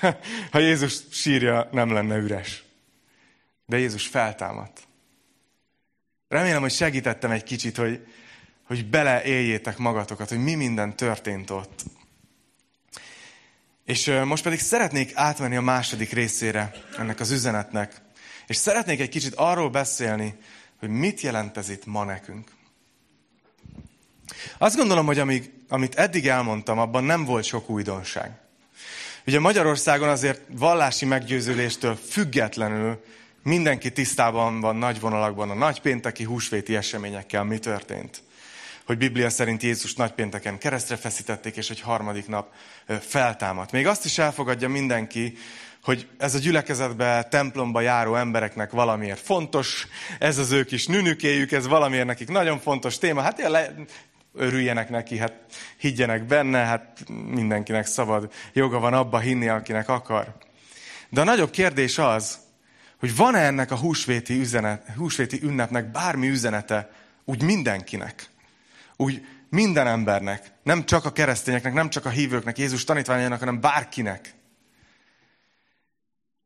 [0.50, 2.64] Ha Jézus sírja, nem lenne üres.
[3.66, 4.88] De Jézus feltámadt.
[6.28, 8.06] Remélem, hogy segítettem egy kicsit, hogy,
[8.66, 11.84] hogy beleéljétek magatokat, hogy mi minden történt ott.
[13.84, 18.03] És most pedig szeretnék átmenni a második részére ennek az üzenetnek,
[18.46, 20.34] és szeretnék egy kicsit arról beszélni,
[20.78, 22.50] hogy mit jelent ez itt ma nekünk.
[24.58, 28.30] Azt gondolom, hogy amíg, amit eddig elmondtam, abban nem volt sok újdonság.
[29.26, 33.04] Ugye Magyarországon azért vallási meggyőződéstől függetlenül
[33.42, 38.22] mindenki tisztában van nagy vonalakban a nagypénteki húsvéti eseményekkel, mi történt.
[38.84, 42.52] Hogy Biblia szerint Jézus nagypénteken keresztre feszítették, és hogy harmadik nap
[43.00, 43.72] feltámadt.
[43.72, 45.36] Még azt is elfogadja mindenki,
[45.84, 49.86] hogy ez a gyülekezetbe, templomba járó embereknek valamiért fontos,
[50.18, 53.20] ez az ő kis nünükéjük, ez valamiért nekik nagyon fontos téma.
[53.20, 53.74] Hát le,
[54.34, 55.32] örüljenek neki, hát
[55.76, 60.34] higgyenek benne, hát mindenkinek szabad joga van abba hinni, akinek akar.
[61.08, 62.38] De a nagyobb kérdés az,
[62.98, 66.90] hogy van-e ennek a húsvéti, üzenet, húsvéti ünnepnek bármi üzenete
[67.24, 68.28] úgy mindenkinek,
[68.96, 74.34] úgy minden embernek, nem csak a keresztényeknek, nem csak a hívőknek, Jézus tanítványainak, hanem bárkinek.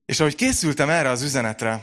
[0.09, 1.83] És ahogy készültem erre az üzenetre,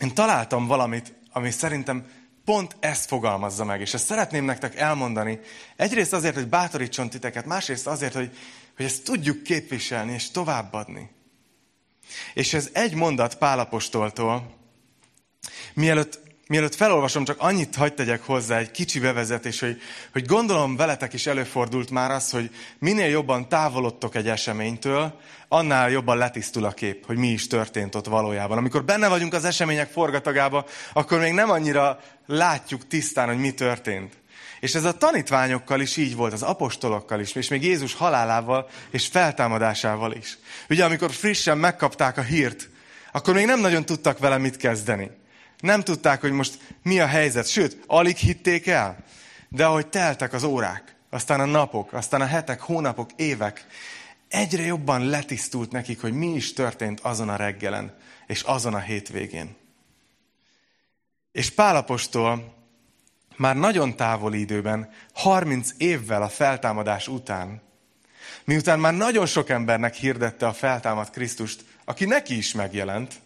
[0.00, 2.06] én találtam valamit, ami szerintem
[2.44, 5.40] pont ezt fogalmazza meg, és ezt szeretném nektek elmondani.
[5.76, 8.36] Egyrészt azért, hogy bátorítson titeket, másrészt azért, hogy,
[8.76, 11.10] hogy ezt tudjuk képviselni és továbbadni.
[12.34, 14.54] És ez egy mondat Pálapostoltól,
[15.74, 19.80] mielőtt mielőtt felolvasom, csak annyit hagyd tegyek hozzá, egy kicsi bevezetés, hogy,
[20.12, 25.20] hogy gondolom veletek is előfordult már az, hogy minél jobban távolodtok egy eseménytől,
[25.52, 28.58] annál jobban letisztul a kép, hogy mi is történt ott valójában.
[28.58, 34.12] Amikor benne vagyunk az események forgatagába, akkor még nem annyira látjuk tisztán, hogy mi történt.
[34.60, 39.06] És ez a tanítványokkal is így volt, az apostolokkal is, és még Jézus halálával és
[39.06, 40.38] feltámadásával is.
[40.68, 42.68] Ugye, amikor frissen megkapták a hírt,
[43.12, 45.10] akkor még nem nagyon tudtak vele mit kezdeni.
[45.60, 49.04] Nem tudták, hogy most mi a helyzet, sőt, alig hitték el.
[49.48, 53.66] De ahogy teltek az órák, aztán a napok, aztán a hetek, hónapok, évek,
[54.30, 59.56] egyre jobban letisztult nekik, hogy mi is történt azon a reggelen, és azon a hétvégén.
[61.32, 62.54] És Pálapostól
[63.36, 67.62] már nagyon távoli időben, 30 évvel a feltámadás után,
[68.44, 73.20] miután már nagyon sok embernek hirdette a feltámadt Krisztust, aki neki is megjelent,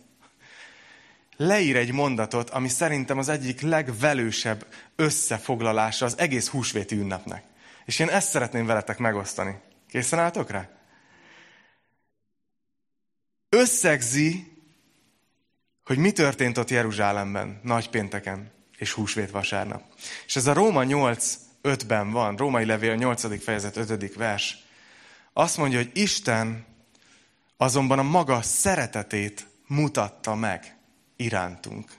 [1.37, 7.43] leír egy mondatot, ami szerintem az egyik legvelősebb összefoglalása az egész húsvéti ünnepnek.
[7.85, 9.61] És én ezt szeretném veletek megosztani.
[9.89, 10.69] Készen álltok rá?
[13.65, 14.53] Összegzi,
[15.85, 19.83] hogy mi történt ott Jeruzsálemben, nagypénteken és húsvét vasárnap.
[20.27, 23.43] És ez a Róma 8, 5-ben van, Római Levél 8.
[23.43, 24.15] fejezet 5.
[24.15, 24.59] vers.
[25.33, 26.67] Azt mondja, hogy Isten
[27.57, 30.77] azonban a maga szeretetét mutatta meg
[31.17, 31.91] irántunk.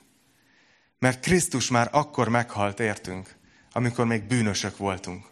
[1.00, 3.36] Mert Krisztus már akkor meghalt értünk,
[3.72, 5.26] amikor még bűnösök voltunk.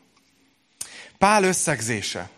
[1.17, 2.29] Pál összegzése.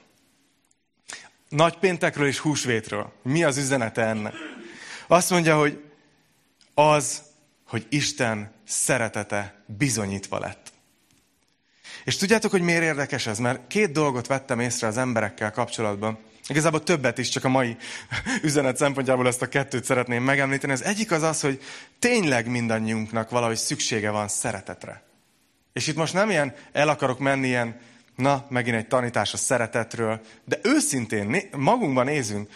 [1.49, 3.13] Nagypéntekről és húsvétről.
[3.23, 4.33] Mi az üzenete ennek?
[5.07, 5.83] Azt mondja, hogy
[6.73, 7.21] az,
[7.67, 10.73] hogy Isten szeretete bizonyítva lett.
[12.03, 13.39] És tudjátok, hogy miért érdekes ez?
[13.39, 16.19] Mert két dolgot vettem észre az emberekkel kapcsolatban.
[16.47, 17.77] Igazából többet is, csak a mai
[18.43, 20.73] üzenet szempontjából ezt a kettőt szeretném megemlíteni.
[20.73, 21.61] Az egyik az az, hogy
[21.99, 25.03] tényleg mindannyiunknak valahogy szüksége van szeretetre.
[25.73, 27.79] És itt most nem ilyen el akarok menni ilyen,
[28.15, 32.49] na, megint egy tanítás a szeretetről, de őszintén magunkban nézünk,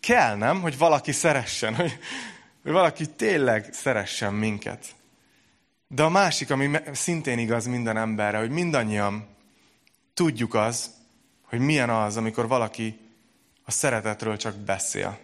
[0.00, 1.98] kell nem, hogy valaki szeressen, hogy,
[2.62, 4.86] hogy valaki tényleg szeressen minket.
[5.88, 9.26] De a másik, ami szintén igaz minden emberre, hogy mindannyian
[10.14, 10.90] tudjuk az,
[11.42, 12.98] hogy milyen az, amikor valaki
[13.64, 15.18] a szeretetről csak beszél.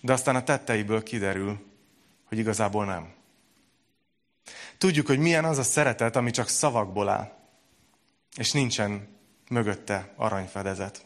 [0.00, 1.66] De aztán a tetteiből kiderül,
[2.24, 3.12] hogy igazából nem.
[4.78, 7.39] Tudjuk, hogy milyen az a szeretet, ami csak szavakból áll,
[8.36, 9.08] és nincsen
[9.48, 11.04] mögötte aranyfedezet.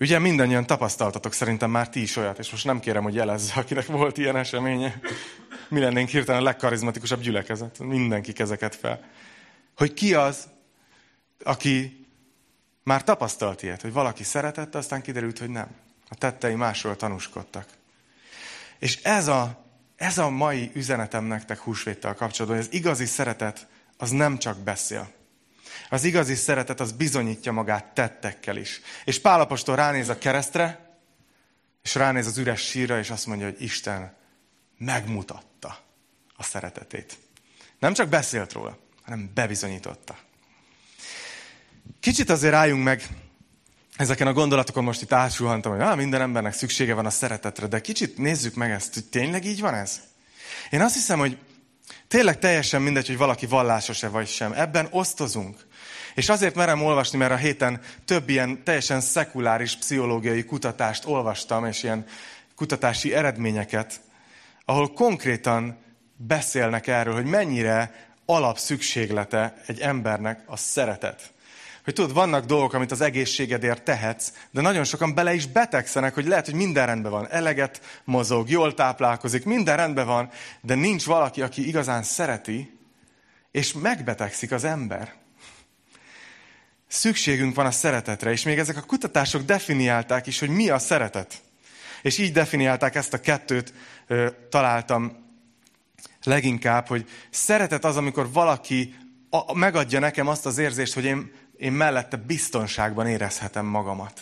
[0.00, 3.86] Ugye mindannyian tapasztaltatok szerintem már ti is olyat, és most nem kérem, hogy jelezze, akinek
[3.86, 5.00] volt ilyen eseménye.
[5.68, 7.78] Mi lennénk hirtelen a legkarizmatikusabb gyülekezet.
[7.78, 9.00] Mindenki kezeket fel.
[9.76, 10.48] Hogy ki az,
[11.42, 12.06] aki
[12.82, 15.68] már tapasztalt ilyet, hogy valaki szeretette, aztán kiderült, hogy nem.
[16.08, 17.66] A tettei másról tanúskodtak.
[18.78, 19.64] És ez a,
[19.96, 23.66] ez a mai üzenetem nektek húsvéttel kapcsolatban, hogy az igazi szeretet
[24.00, 25.12] az nem csak beszél.
[25.88, 28.80] Az igazi szeretet az bizonyítja magát tettekkel is.
[29.04, 30.98] És Pálapostól ránéz a keresztre,
[31.82, 34.16] és ránéz az üres sírra, és azt mondja, hogy Isten
[34.78, 35.78] megmutatta
[36.36, 37.18] a szeretetét.
[37.78, 40.18] Nem csak beszélt róla, hanem bebizonyította.
[42.00, 43.08] Kicsit azért álljunk meg
[43.96, 47.80] ezeken a gondolatokon most itt átsuhantam, hogy ah, minden embernek szüksége van a szeretetre, de
[47.80, 50.00] kicsit nézzük meg ezt, hogy tényleg így van ez?
[50.70, 51.38] Én azt hiszem, hogy
[52.08, 54.52] tényleg teljesen mindegy, hogy valaki vallásos-e vagy sem.
[54.52, 55.66] Ebben osztozunk.
[56.14, 61.82] És azért merem olvasni, mert a héten több ilyen teljesen szekuláris pszichológiai kutatást olvastam, és
[61.82, 62.06] ilyen
[62.54, 64.00] kutatási eredményeket,
[64.64, 65.78] ahol konkrétan
[66.16, 71.32] beszélnek erről, hogy mennyire alapszükséglete egy embernek a szeretet.
[71.90, 76.26] Hogy tudod, vannak dolgok, amit az egészségedért tehetsz, de nagyon sokan bele is betegszenek, hogy
[76.26, 77.28] lehet, hogy minden rendben van.
[77.30, 82.78] Eleget mozog, jól táplálkozik, minden rendben van, de nincs valaki, aki igazán szereti,
[83.50, 85.14] és megbetegszik az ember.
[86.86, 91.42] Szükségünk van a szeretetre, és még ezek a kutatások definiálták is, hogy mi a szeretet.
[92.02, 93.72] És így definiálták ezt a kettőt,
[94.50, 95.26] találtam
[96.22, 98.94] leginkább, hogy szeretet az, amikor valaki
[99.54, 104.20] megadja nekem azt az érzést, hogy én én mellette biztonságban érezhetem magamat.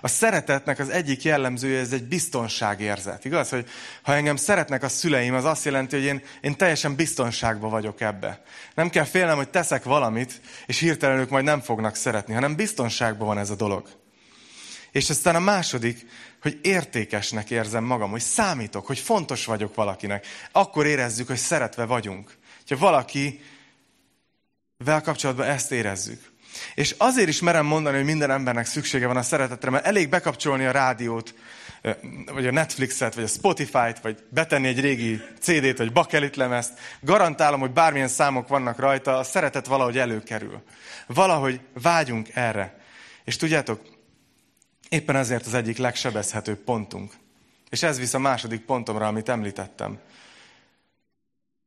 [0.00, 3.24] A, szeretetnek az egyik jellemzője, ez egy biztonságérzet.
[3.24, 3.68] Igaz, hogy
[4.02, 8.42] ha engem szeretnek a szüleim, az azt jelenti, hogy én, én teljesen biztonságban vagyok ebbe.
[8.74, 13.26] Nem kell félnem, hogy teszek valamit, és hirtelen ők majd nem fognak szeretni, hanem biztonságban
[13.26, 13.88] van ez a dolog.
[14.90, 16.06] És aztán a második,
[16.42, 20.26] hogy értékesnek érzem magam, hogy számítok, hogy fontos vagyok valakinek.
[20.52, 22.36] Akkor érezzük, hogy szeretve vagyunk.
[22.68, 23.40] Ha valaki
[24.84, 26.32] vel kapcsolatban ezt érezzük.
[26.74, 30.64] És azért is merem mondani, hogy minden embernek szüksége van a szeretetre, mert elég bekapcsolni
[30.64, 31.34] a rádiót,
[32.32, 36.78] vagy a Netflixet, vagy a Spotify-t, vagy betenni egy régi CD-t, vagy bakelit lemezt.
[37.00, 40.62] Garantálom, hogy bármilyen számok vannak rajta, a szeretet valahogy előkerül.
[41.06, 42.80] Valahogy vágyunk erre.
[43.24, 43.80] És tudjátok,
[44.88, 47.12] éppen ezért az egyik legsebezhetőbb pontunk.
[47.70, 49.98] És ez visz a második pontomra, amit említettem.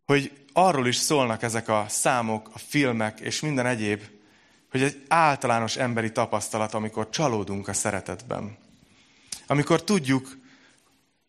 [0.05, 4.01] Hogy arról is szólnak ezek a számok, a filmek és minden egyéb,
[4.71, 8.57] hogy egy általános emberi tapasztalat, amikor csalódunk a szeretetben.
[9.47, 10.37] Amikor tudjuk,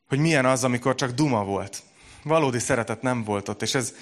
[0.08, 1.82] hogy milyen az, amikor csak duma volt.
[2.22, 3.94] Valódi szeretet nem volt ott, és ez,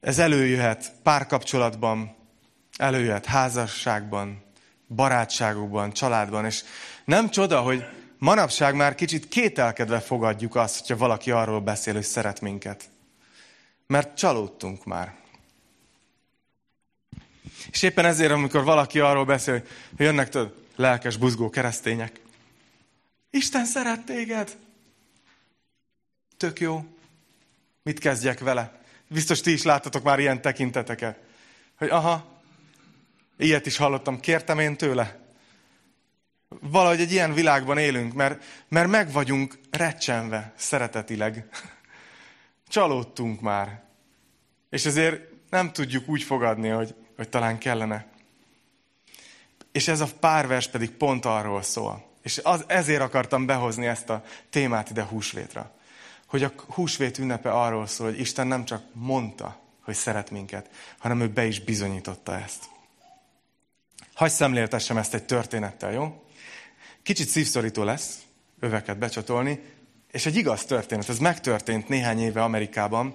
[0.00, 2.14] ez előjöhet párkapcsolatban,
[2.76, 4.42] előjöhet házasságban,
[4.88, 6.62] barátságokban, családban, és
[7.04, 7.84] nem csoda, hogy
[8.18, 12.91] manapság már kicsit kételkedve fogadjuk azt, hogyha valaki arról beszél, hogy szeret minket.
[13.92, 15.14] Mert csalódtunk már.
[17.70, 19.52] És éppen ezért, amikor valaki arról beszél,
[19.96, 22.20] hogy jönnek tudod, lelkes, buzgó keresztények,
[23.30, 24.56] Isten szeret téged.
[26.36, 26.84] Tök jó.
[27.82, 28.80] Mit kezdjek vele?
[29.08, 31.18] Biztos ti is láttatok már ilyen tekinteteket.
[31.76, 32.42] Hogy aha,
[33.36, 35.20] ilyet is hallottam, kértem én tőle.
[36.48, 41.48] Valahogy egy ilyen világban élünk, mert, mert meg vagyunk recsenve szeretetileg.
[42.72, 43.82] Csalódtunk már.
[44.70, 45.20] És ezért
[45.50, 48.06] nem tudjuk úgy fogadni, hogy, hogy talán kellene.
[49.72, 52.06] És ez a párvers pedig pont arról szól.
[52.22, 55.74] És az, ezért akartam behozni ezt a témát ide húsvétra.
[56.26, 61.20] Hogy a húsvét ünnepe arról szól, hogy Isten nem csak mondta, hogy szeret minket, hanem
[61.20, 62.64] ő be is bizonyította ezt.
[64.14, 66.24] Hagy szemléltessem ezt egy történettel, jó?
[67.02, 68.18] Kicsit szívszorító lesz
[68.60, 69.60] öveket becsatolni,
[70.12, 71.08] és egy igaz történet.
[71.08, 73.14] Ez megtörtént néhány éve Amerikában,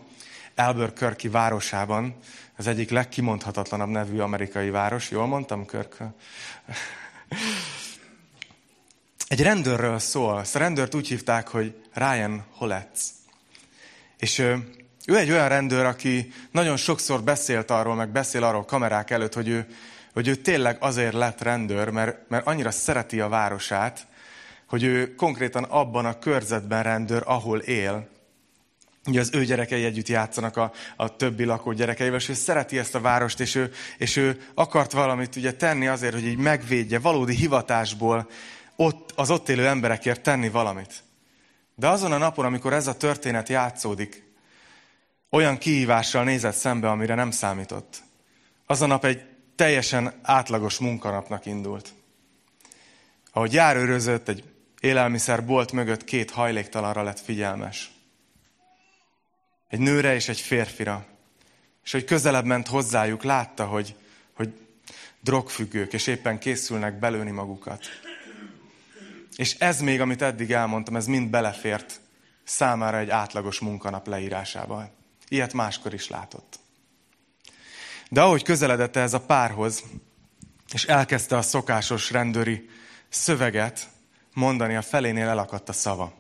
[0.56, 2.16] Albuquerque városában,
[2.58, 5.12] az egyik legkimondhatatlanabb nevű amerikai város.
[5.12, 5.98] Jól mondtam, Körk?
[9.28, 10.40] Egy rendőrről szól.
[10.40, 13.14] Ezt a rendőrt úgy hívták, hogy Ryan Holetz.
[14.18, 14.70] És ő,
[15.06, 19.48] ő egy olyan rendőr, aki nagyon sokszor beszélt arról, meg beszél arról kamerák előtt, hogy
[19.48, 19.68] ő,
[20.14, 24.08] hogy ő tényleg azért lett rendőr, mert, mert annyira szereti a városát,
[24.68, 28.10] hogy ő konkrétan abban a körzetben rendőr, ahol él.
[29.06, 32.96] Ugye az ő gyerekei együtt játszanak a, a többi lakó gyerekeivel, és ő szereti ezt
[32.96, 37.36] a várost, és ő, és ő akart valamit ugye tenni azért, hogy így megvédje, valódi
[37.36, 38.30] hivatásból
[38.76, 41.04] ott, az ott élő emberekért tenni valamit.
[41.76, 44.26] De azon a napon, amikor ez a történet játszódik,
[45.30, 48.04] olyan kihívással nézett szembe, amire nem számított.
[48.66, 49.22] Az a nap egy
[49.56, 51.94] teljesen átlagos munkanapnak indult.
[53.32, 54.44] Ahogy járőrözött, egy
[54.88, 57.92] élelmiszerbolt mögött két hajléktalanra lett figyelmes.
[59.68, 61.06] Egy nőre és egy férfira.
[61.84, 63.96] És hogy közelebb ment hozzájuk, látta, hogy,
[64.34, 64.54] hogy
[65.20, 67.86] drogfüggők, és éppen készülnek belőni magukat.
[69.36, 72.00] És ez még, amit eddig elmondtam, ez mind belefért
[72.44, 74.90] számára egy átlagos munkanap leírásába.
[75.28, 76.60] Ilyet máskor is látott.
[78.10, 79.84] De ahogy közeledett ez a párhoz,
[80.74, 82.70] és elkezdte a szokásos rendőri
[83.10, 83.90] szöveget
[84.38, 86.14] mondani, a felénél elakadt a szava.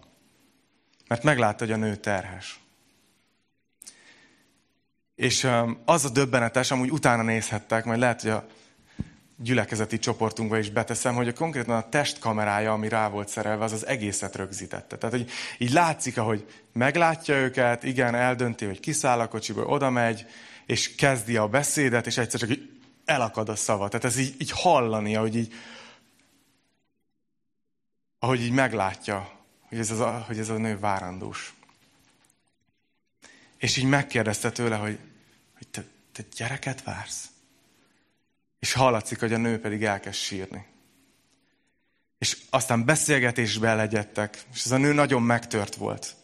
[1.07, 2.59] Mert meglátta, hogy a nő terhes.
[5.15, 5.47] És
[5.85, 8.47] az a döbbenetes, amúgy utána nézhettek, majd lehet, hogy a
[9.35, 13.85] gyülekezeti csoportunkba is beteszem, hogy a konkrétan a testkamerája, ami rá volt szerelve, az az
[13.85, 14.97] egészet rögzítette.
[14.97, 20.25] Tehát, hogy így látszik, ahogy meglátja őket, igen, eldönti, hogy kiszáll a kocsiból, oda megy,
[20.65, 22.69] és kezdi a beszédet, és egyszer csak így
[23.05, 23.87] elakad a szava.
[23.87, 25.53] Tehát ez így, így hallani, ahogy így,
[28.19, 29.31] ahogy így meglátja,
[29.67, 31.53] hogy ez, az a, hogy ez a nő várandós.
[33.57, 34.99] És így megkérdezte tőle, hogy,
[35.57, 37.29] hogy te, te gyereket vársz?
[38.59, 40.65] És hallatszik, hogy a nő pedig elkezd sírni.
[42.17, 46.15] És aztán beszélgetésbe legyettek, és ez a nő nagyon megtört volt.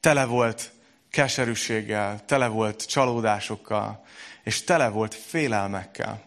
[0.00, 0.72] Tele volt
[1.10, 4.04] keserűséggel, tele volt csalódásokkal,
[4.42, 6.22] és tele volt félelmekkel.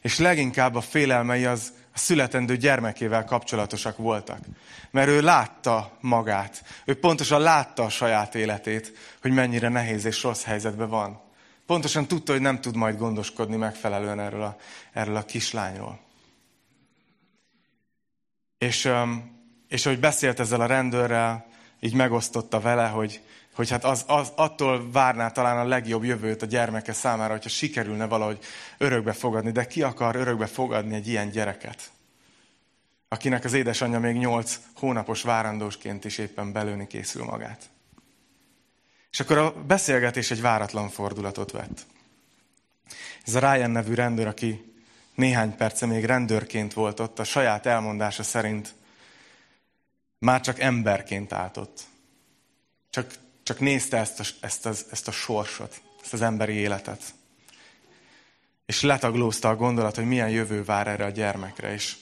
[0.00, 4.38] És leginkább a félelmei az a születendő gyermekével kapcsolatosak voltak.
[4.90, 6.62] Mert ő látta magát.
[6.84, 8.92] Ő pontosan látta a saját életét,
[9.22, 11.20] hogy mennyire nehéz és rossz helyzetben van.
[11.66, 14.56] Pontosan tudta, hogy nem tud majd gondoskodni megfelelően erről a,
[14.92, 16.00] erről a kislányról.
[18.58, 18.90] És,
[19.68, 21.46] és ahogy beszélt ezzel a rendőrrel,
[21.80, 23.20] így megosztotta vele, hogy,
[23.56, 28.06] hogy hát az, az, attól várná talán a legjobb jövőt a gyermeke számára, hogyha sikerülne
[28.06, 28.38] valahogy
[28.78, 29.50] örökbe fogadni.
[29.50, 31.90] De ki akar örökbe fogadni egy ilyen gyereket?
[33.08, 37.70] Akinek az édesanyja még nyolc hónapos várandósként is éppen belőni készül magát.
[39.10, 41.86] És akkor a beszélgetés egy váratlan fordulatot vett.
[43.24, 44.72] Ez a Ryan nevű rendőr, aki
[45.14, 48.74] néhány perce még rendőrként volt ott, a saját elmondása szerint
[50.18, 51.82] már csak emberként állt ott.
[52.90, 53.14] Csak,
[53.46, 57.02] csak nézte ezt a, ezt, az, ezt a sorsot, ezt az emberi életet.
[58.66, 61.96] És letaglózta a gondolat, hogy milyen jövő vár erre a gyermekre is.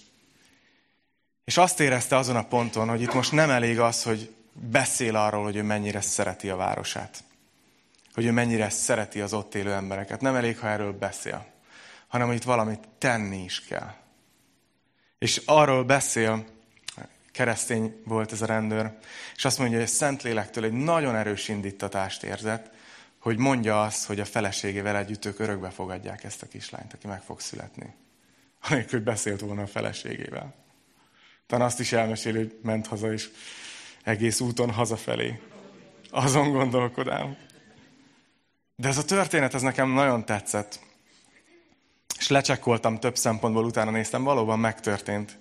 [1.44, 5.42] És azt érezte azon a ponton, hogy itt most nem elég az, hogy beszél arról,
[5.42, 7.24] hogy ő mennyire szereti a városát.
[8.14, 10.20] Hogy ő mennyire szereti az ott élő embereket.
[10.20, 11.46] Nem elég, ha erről beszél,
[12.08, 13.94] hanem hogy itt valamit tenni is kell.
[15.18, 16.44] És arról beszél,
[17.34, 18.90] keresztény volt ez a rendőr,
[19.36, 22.70] és azt mondja, hogy a Szentlélektől egy nagyon erős indítatást érzett,
[23.18, 27.22] hogy mondja azt, hogy a feleségével együtt ők örökbe fogadják ezt a kislányt, aki meg
[27.22, 27.94] fog születni.
[28.68, 30.54] Anélkül, hogy beszélt volna a feleségével.
[31.46, 33.30] Talán azt is elmeséli, hogy ment haza, és
[34.02, 35.40] egész úton hazafelé.
[36.10, 37.36] Azon gondolkodám.
[38.76, 40.80] De ez a történet, ez nekem nagyon tetszett.
[42.18, 45.38] És lecsekkoltam több szempontból, utána néztem, valóban megtörtént.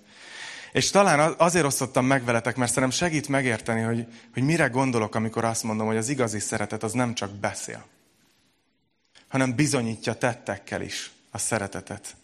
[0.74, 5.44] És talán azért osztottam meg veletek, mert szerintem segít megérteni, hogy, hogy mire gondolok, amikor
[5.44, 7.86] azt mondom, hogy az igazi szeretet az nem csak beszél,
[9.28, 12.16] hanem bizonyítja tettekkel is a szeretetet.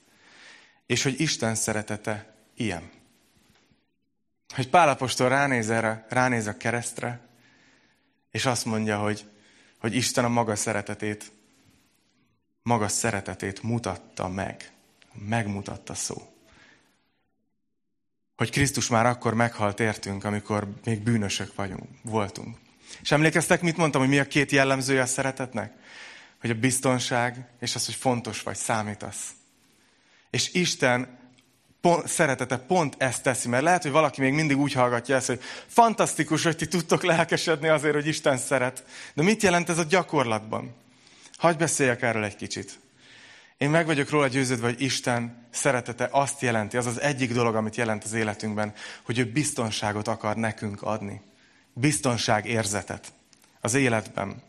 [0.87, 2.91] És hogy Isten szeretete ilyen.
[4.55, 7.21] Hogy Pálapostól ránéz erre, ránéz a keresztre,
[8.31, 9.25] és azt mondja, hogy,
[9.79, 11.33] hogy Isten a maga szeretetét,
[12.63, 14.73] maga szeretetét mutatta meg.
[15.13, 16.31] Megmutatta szó.
[18.41, 22.57] Hogy Krisztus már akkor meghalt értünk, amikor még bűnösök vagyunk, voltunk.
[23.03, 25.72] És emlékeztek, mit mondtam, hogy mi a két jellemzője a szeretetnek?
[26.41, 29.28] Hogy a biztonság, és az, hogy fontos vagy, számítasz.
[30.30, 31.18] És Isten
[31.80, 35.41] pont, szeretete pont ezt teszi, mert lehet, hogy valaki még mindig úgy hallgatja ezt, hogy
[35.66, 38.84] fantasztikus, hogy ti tudtok lelkesedni azért, hogy Isten szeret.
[39.14, 40.74] De mit jelent ez a gyakorlatban?
[41.36, 42.78] Hagy beszéljek erről egy kicsit.
[43.61, 47.77] Én meg vagyok róla győződve, hogy Isten szeretete azt jelenti, az az egyik dolog, amit
[47.77, 51.21] jelent az életünkben, hogy ő biztonságot akar nekünk adni.
[51.73, 53.13] Biztonság érzetet
[53.61, 54.43] az életben.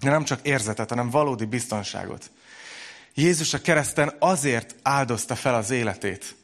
[0.00, 2.30] De nem csak érzetet, hanem valódi biztonságot.
[3.14, 6.36] Jézus a kereszten azért áldozta fel az életét,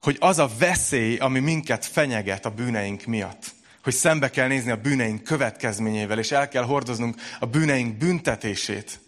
[0.00, 3.50] hogy az a veszély, ami minket fenyeget a bűneink miatt,
[3.82, 9.00] hogy szembe kell nézni a bűneink következményével, és el kell hordoznunk a bűneink büntetését.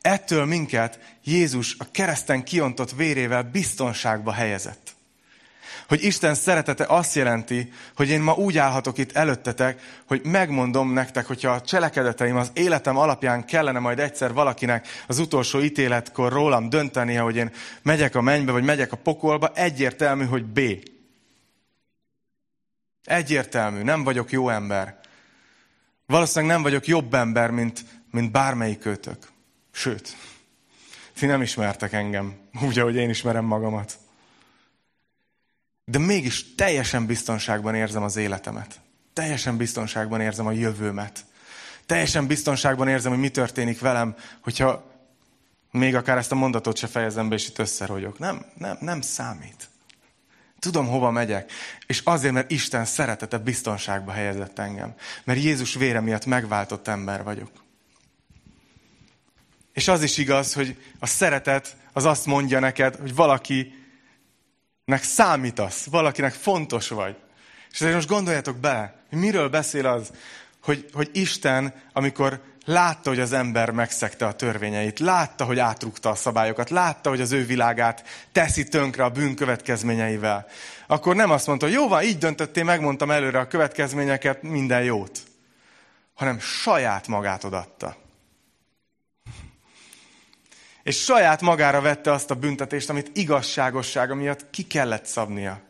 [0.00, 4.94] Ettől minket Jézus a kereszten kiontott vérével biztonságba helyezett
[5.90, 11.26] hogy Isten szeretete azt jelenti, hogy én ma úgy állhatok itt előttetek, hogy megmondom nektek,
[11.26, 17.20] hogyha a cselekedeteim az életem alapján kellene majd egyszer valakinek az utolsó ítéletkor rólam döntenie,
[17.20, 20.60] hogy én megyek a mennybe, vagy megyek a pokolba, egyértelmű, hogy B.
[23.04, 24.98] Egyértelmű, nem vagyok jó ember.
[26.06, 29.29] Valószínűleg nem vagyok jobb ember, mint, mint bármelyik kötök.
[29.80, 30.16] Sőt,
[31.18, 33.98] ti nem ismertek engem, úgy, ahogy én ismerem magamat
[35.90, 38.80] de mégis teljesen biztonságban érzem az életemet.
[39.12, 41.24] Teljesen biztonságban érzem a jövőmet.
[41.86, 44.84] Teljesen biztonságban érzem, hogy mi történik velem, hogyha
[45.70, 48.18] még akár ezt a mondatot se fejezem be, és itt összerogyok.
[48.18, 49.68] Nem, nem, nem számít.
[50.58, 51.52] Tudom, hova megyek.
[51.86, 54.94] És azért, mert Isten szeretete biztonságba helyezett engem.
[55.24, 57.50] Mert Jézus vére miatt megváltott ember vagyok.
[59.72, 63.74] És az is igaz, hogy a szeretet az azt mondja neked, hogy valaki
[64.84, 67.16] nek számítasz, valakinek fontos vagy.
[67.70, 70.10] És azért most gondoljatok bele, hogy miről beszél az,
[70.62, 76.14] hogy, hogy Isten, amikor látta, hogy az ember megszegte a törvényeit, látta, hogy átrúgta a
[76.14, 80.46] szabályokat, látta, hogy az ő világát teszi tönkre a bűn következményeivel,
[80.86, 85.18] akkor nem azt mondta, hogy jó van, így döntöttél, megmondtam előre a következményeket, minden jót,
[86.14, 87.96] hanem saját magát odatta.
[90.82, 95.62] És saját magára vette azt a büntetést, amit igazságossága miatt ki kellett szabnia.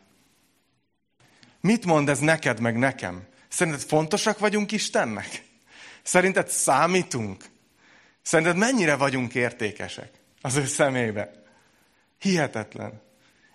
[1.60, 3.26] Mit mond ez neked, meg nekem?
[3.48, 5.44] Szerinted fontosak vagyunk Istennek?
[6.02, 7.44] Szerinted számítunk?
[8.22, 11.32] Szerinted mennyire vagyunk értékesek az ő szemébe?
[12.18, 13.02] Hihetetlen.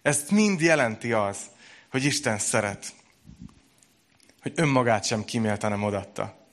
[0.02, 1.38] Ezt mind jelenti az,
[1.92, 2.94] hogy Isten szeret.
[4.42, 6.45] Hogy önmagát sem kímélt, hanem odatta.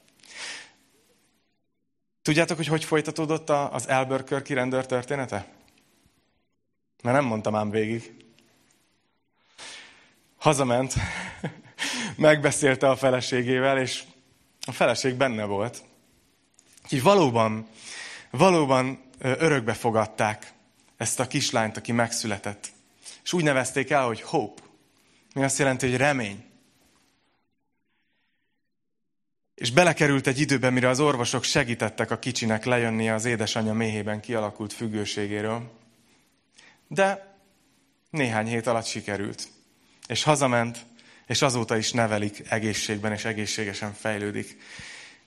[2.23, 5.49] Tudjátok, hogy hogy folytatódott az Albuquerque rendőr története?
[7.03, 8.15] Mert nem mondtam ám végig.
[10.37, 10.95] Hazament,
[12.17, 14.03] megbeszélte a feleségével, és
[14.67, 15.83] a feleség benne volt.
[16.91, 17.69] Így valóban,
[18.31, 20.53] valóban örökbe fogadták
[20.97, 22.69] ezt a kislányt, aki megszületett.
[23.25, 24.63] És úgy nevezték el, hogy hope.
[25.35, 26.45] Mi azt jelenti, hogy remény.
[29.55, 34.73] És belekerült egy időbe, mire az orvosok segítettek a kicsinek lejönni az édesanyja méhében kialakult
[34.73, 35.71] függőségéről.
[36.89, 37.33] De
[38.13, 39.49] Néhány hét alatt sikerült.
[40.07, 40.79] És hazament,
[41.27, 44.57] és azóta is nevelik egészségben, és egészségesen fejlődik.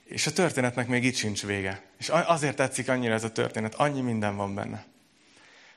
[0.03, 1.81] És a történetnek még itt sincs vége.
[1.97, 4.85] És azért tetszik annyira ez a történet, annyi minden van benne.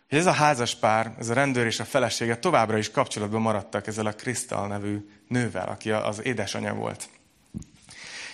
[0.08, 3.86] Hogy ez a házas pár, ez a rendőr és a felesége továbbra is kapcsolatban maradtak
[3.86, 7.08] ezzel a Krisztal nevű nővel, aki az édesanyja volt.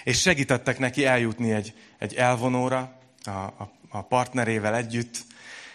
[0.05, 5.19] És segítettek neki eljutni egy, egy elvonóra a, a, a partnerével együtt,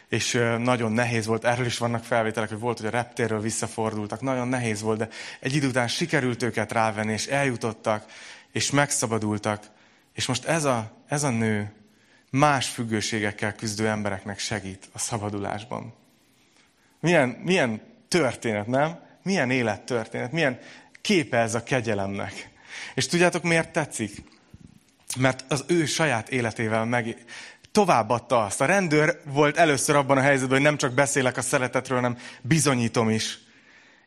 [0.10, 4.48] és nagyon nehéz volt, erről is vannak felvételek, hogy volt, hogy a reptérről visszafordultak, nagyon
[4.48, 5.10] nehéz volt, de
[5.40, 8.06] egy idő után sikerült őket rávenni, és eljutottak,
[8.52, 9.64] és megszabadultak,
[10.14, 11.72] és most ez a, ez a nő
[12.30, 15.94] más függőségekkel küzdő embereknek segít a szabadulásban.
[17.00, 19.00] Milyen, milyen történet, nem?
[19.24, 20.60] Milyen élettörténet, milyen
[21.02, 22.50] képe ez a kegyelemnek.
[22.94, 24.24] És tudjátok, miért tetszik?
[25.18, 27.26] Mert az ő saját életével meg,
[27.72, 28.62] továbbadta azt.
[28.62, 33.10] A rendőr volt először abban a helyzetben, hogy nem csak beszélek a szeretetről, hanem bizonyítom
[33.10, 33.40] is.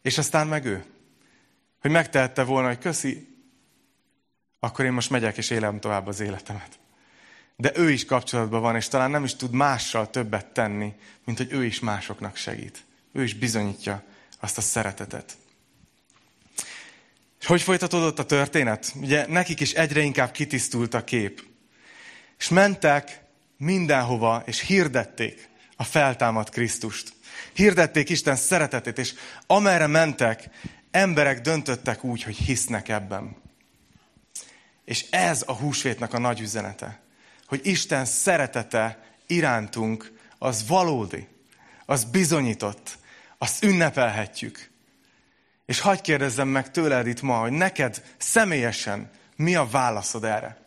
[0.02, 0.84] És aztán meg ő.
[1.80, 3.28] Hogy megtehette volna, hogy köszi,
[4.60, 6.78] akkor én most megyek és élem tovább az életemet.
[7.56, 10.94] De ő is kapcsolatban van, és talán nem is tud mással többet tenni,
[11.24, 12.84] mint hogy ő is másoknak segít.
[13.12, 14.02] Ő is bizonyítja
[14.40, 15.36] azt a szeretetet.
[17.42, 18.92] És hogy folytatódott a történet?
[19.00, 21.42] Ugye nekik is egyre inkább kitisztult a kép.
[22.38, 23.22] És mentek
[23.56, 27.12] mindenhova, és hirdették a feltámadt Krisztust.
[27.52, 29.14] Hirdették Isten szeretetét, és
[29.46, 30.48] amerre mentek,
[30.90, 33.36] emberek döntöttek úgy, hogy hisznek ebben.
[34.84, 37.00] És ez a húsvétnek a nagy üzenete,
[37.46, 41.28] hogy Isten szeretete irántunk az valódi,
[41.86, 42.98] az bizonyított,
[43.38, 44.71] azt ünnepelhetjük.
[45.66, 50.60] És hagyd kérdezzem meg tőled itt ma, hogy neked személyesen mi a válaszod erre?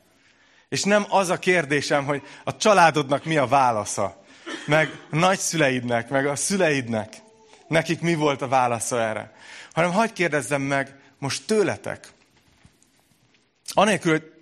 [0.70, 4.24] És nem az a kérdésem, hogy a családodnak mi a válasza,
[4.66, 7.16] meg a nagyszüleidnek, meg a szüleidnek,
[7.68, 9.34] nekik mi volt a válasza erre.
[9.74, 12.08] Hanem hagyd kérdezzem meg most tőletek.
[13.74, 14.35] Anélkül, hogy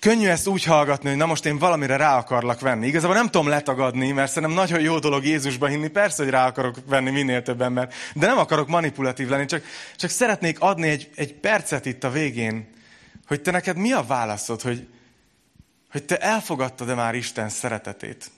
[0.00, 2.86] könnyű ezt úgy hallgatni, hogy na most én valamire rá akarlak venni.
[2.86, 5.88] Igazából nem tudom letagadni, mert szerintem nagyon jó dolog Jézusba hinni.
[5.88, 9.46] Persze, hogy rá akarok venni minél több ember, de nem akarok manipulatív lenni.
[9.46, 9.64] Csak,
[9.96, 12.74] csak szeretnék adni egy, egy percet itt a végén,
[13.26, 14.88] hogy te neked mi a válaszod, hogy,
[15.90, 18.30] hogy te elfogadtad-e már Isten szeretetét?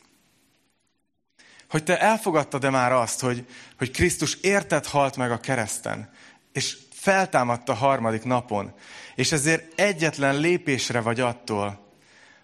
[1.71, 3.47] Hogy te elfogadtad-e már azt, hogy,
[3.79, 6.11] hogy Krisztus érted halt meg a kereszten,
[6.53, 8.73] és feltámadt a harmadik napon,
[9.15, 11.87] és ezért egyetlen lépésre vagy attól,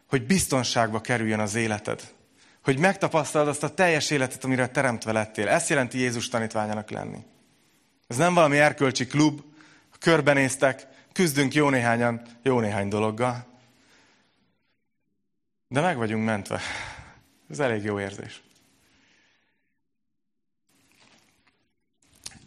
[0.07, 2.03] hogy biztonságba kerüljön az életed.
[2.63, 5.49] Hogy megtapasztalod azt a teljes életet, amire teremtve lettél.
[5.49, 7.19] Ezt jelenti Jézus tanítványának lenni.
[8.07, 9.41] Ez nem valami erkölcsi klub,
[9.99, 13.47] körbenéztek, küzdünk jó néhányan, jó néhány dologgal.
[15.69, 16.61] De meg vagyunk mentve.
[17.51, 18.43] Ez elég jó érzés.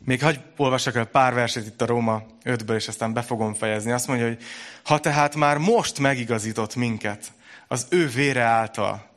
[0.08, 3.91] Még hagyj olvassak el pár verset itt a Róma 5-ből, és aztán be fogom fejezni.
[3.91, 4.43] Azt mondja, hogy
[4.84, 7.32] ha tehát már most megigazított minket
[7.68, 9.10] az ő vére által,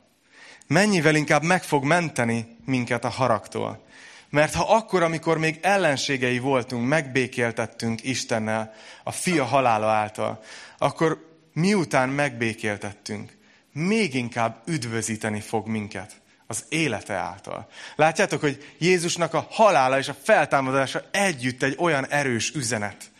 [0.67, 3.85] mennyivel inkább meg fog menteni minket a haragtól.
[4.29, 8.73] Mert ha akkor, amikor még ellenségei voltunk, megbékéltettünk Istennel
[9.03, 10.43] a fia halála által,
[10.77, 13.37] akkor miután megbékéltettünk,
[13.73, 16.20] még inkább üdvözíteni fog minket
[16.51, 17.67] az élete által.
[17.95, 23.11] Látjátok, hogy Jézusnak a halála és a feltámadása együtt egy olyan erős üzenet,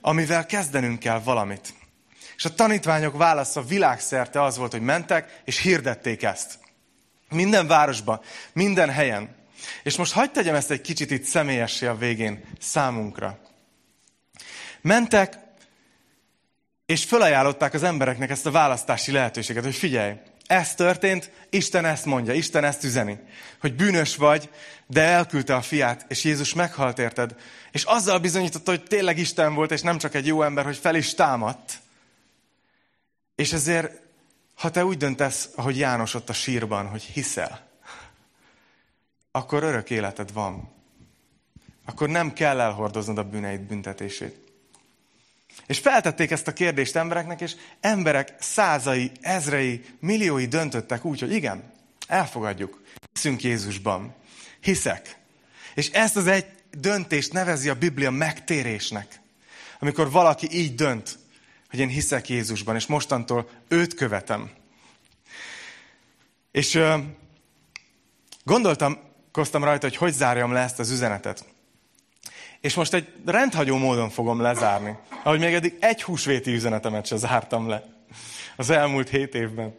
[0.00, 1.74] amivel kezdenünk kell valamit.
[2.36, 6.58] És a tanítványok válasza világszerte az volt, hogy mentek és hirdették ezt.
[7.30, 8.20] Minden városban,
[8.52, 9.36] minden helyen.
[9.82, 13.38] És most hagyd tegyem ezt egy kicsit itt személyessé a végén számunkra.
[14.80, 15.38] Mentek,
[16.86, 20.14] és felajánlották az embereknek ezt a választási lehetőséget, hogy figyelj,
[20.48, 23.18] ez történt, Isten ezt mondja, Isten ezt üzeni,
[23.60, 24.50] hogy bűnös vagy,
[24.86, 27.34] de elküldte a fiát, és Jézus meghalt érted,
[27.70, 30.94] és azzal bizonyította, hogy tényleg Isten volt, és nem csak egy jó ember, hogy fel
[30.94, 31.78] is támadt.
[33.34, 34.00] És ezért,
[34.54, 37.66] ha te úgy döntesz, ahogy János ott a sírban, hogy hiszel,
[39.30, 40.72] akkor örök életed van.
[41.84, 44.47] Akkor nem kell elhordoznod a bűneid büntetését.
[45.68, 51.72] És feltették ezt a kérdést embereknek, és emberek százai, ezrei, milliói döntöttek úgy, hogy igen,
[52.06, 52.82] elfogadjuk.
[53.12, 54.14] Hiszünk Jézusban.
[54.60, 55.18] Hiszek.
[55.74, 59.20] És ezt az egy döntést nevezi a Biblia megtérésnek.
[59.80, 61.18] Amikor valaki így dönt,
[61.70, 64.50] hogy én hiszek Jézusban, és mostantól őt követem.
[66.50, 66.94] És uh,
[68.44, 68.98] gondoltam,
[69.32, 71.44] koztam rajta, hogy hogy zárjam le ezt az üzenetet.
[72.60, 74.96] És most egy rendhagyó módon fogom lezárni.
[75.22, 77.96] Ahogy még eddig egy húsvéti üzenetemet se zártam le
[78.56, 79.74] az elmúlt hét évben.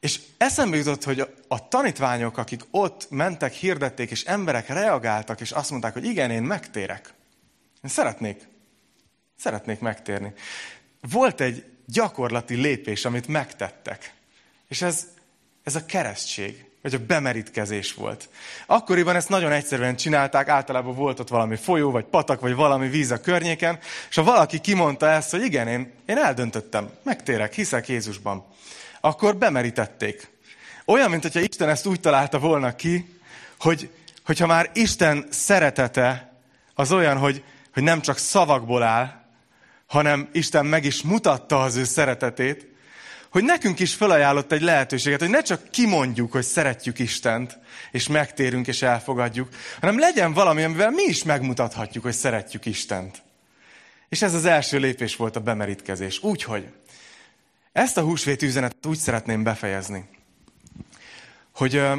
[0.00, 5.50] És eszembe jutott, hogy a, a tanítványok, akik ott mentek, hirdették, és emberek reagáltak, és
[5.50, 7.14] azt mondták, hogy igen, én megtérek.
[7.82, 8.48] Én szeretnék,
[9.36, 10.32] szeretnék megtérni.
[11.00, 14.14] Volt egy gyakorlati lépés, amit megtettek.
[14.68, 15.06] És ez,
[15.62, 18.28] ez a keresztség, vagy a bemerítkezés volt.
[18.66, 23.10] Akkoriban ezt nagyon egyszerűen csinálták, általában volt ott valami folyó, vagy patak, vagy valami víz
[23.10, 23.78] a környéken,
[24.08, 28.44] és ha valaki kimondta ezt, hogy igen, én, én eldöntöttem, megtérek, hiszek Jézusban,
[29.00, 30.30] akkor bemerítették.
[30.84, 33.18] Olyan, mint hogyha Isten ezt úgy találta volna ki,
[33.58, 33.90] hogy,
[34.24, 36.32] hogyha már Isten szeretete
[36.74, 39.24] az olyan, hogy, hogy nem csak szavakból áll,
[39.86, 42.66] hanem Isten meg is mutatta az ő szeretetét,
[43.30, 47.58] hogy nekünk is felajánlott egy lehetőséget, hogy ne csak kimondjuk, hogy szeretjük Istent,
[47.90, 49.48] és megtérünk és elfogadjuk,
[49.80, 53.22] hanem legyen valami, amivel mi is megmutathatjuk, hogy szeretjük Istent.
[54.08, 56.22] És ez az első lépés volt a bemerítkezés.
[56.22, 56.72] Úgyhogy
[57.72, 60.08] ezt a húsvét üzenetet úgy szeretném befejezni,
[61.54, 61.98] hogy ö,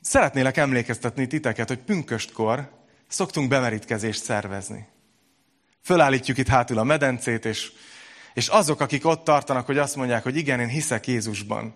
[0.00, 2.70] szeretnélek emlékeztetni titeket, hogy pünköstkor
[3.08, 4.86] szoktunk bemerítkezést szervezni.
[5.82, 7.72] Fölállítjuk itt hátul a medencét, és,
[8.34, 11.74] és azok, akik ott tartanak, hogy azt mondják, hogy igen, én hiszek Jézusban,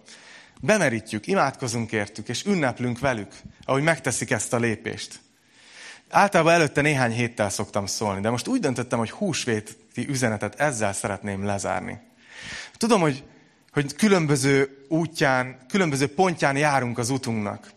[0.61, 3.32] bemerítjük, imádkozunk értük, és ünneplünk velük,
[3.64, 5.20] ahogy megteszik ezt a lépést.
[6.11, 11.44] Általában előtte néhány héttel szoktam szólni, de most úgy döntöttem, hogy húsvéti üzenetet ezzel szeretném
[11.44, 12.00] lezárni.
[12.76, 13.24] Tudom, hogy,
[13.72, 17.72] hogy különböző útján, különböző pontján járunk az utunknak.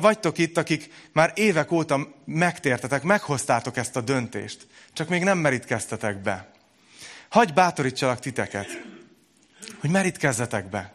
[0.00, 6.22] Vagytok itt, akik már évek óta megtértetek, meghoztátok ezt a döntést, csak még nem merítkeztetek
[6.22, 6.50] be.
[7.28, 8.66] Hagy bátorítsalak titeket,
[9.80, 10.92] hogy merítkezzetek be.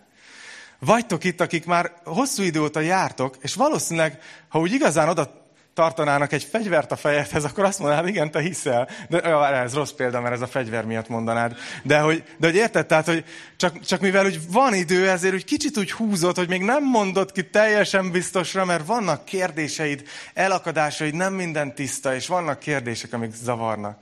[0.80, 5.42] Vagytok itt, akik már hosszú idő óta jártok, és valószínűleg, ha úgy igazán oda
[5.74, 8.90] tartanának egy fegyvert a fejedhez, akkor azt mondanád, igen, te hiszel.
[9.10, 11.58] De ez rossz példa, mert ez a fegyver miatt mondanád.
[11.84, 13.26] De hogy, de hogy érted, tehát, hogy
[13.58, 17.32] csak, csak mivel hogy van idő, ezért hogy kicsit úgy húzott, hogy még nem mondott
[17.32, 20.04] ki teljesen biztosra, mert vannak kérdéseid,
[20.34, 23.98] elakadásaid, nem minden tiszta, és vannak kérdések, amik zavarnak.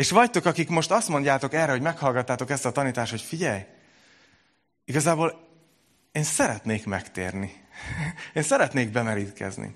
[0.00, 3.60] És vagytok, akik most azt mondjátok erre, hogy meghallgattátok ezt a tanítást, hogy figyelj,
[4.84, 5.48] igazából
[6.12, 7.52] én szeretnék megtérni.
[8.34, 9.72] Én szeretnék bemerítkezni.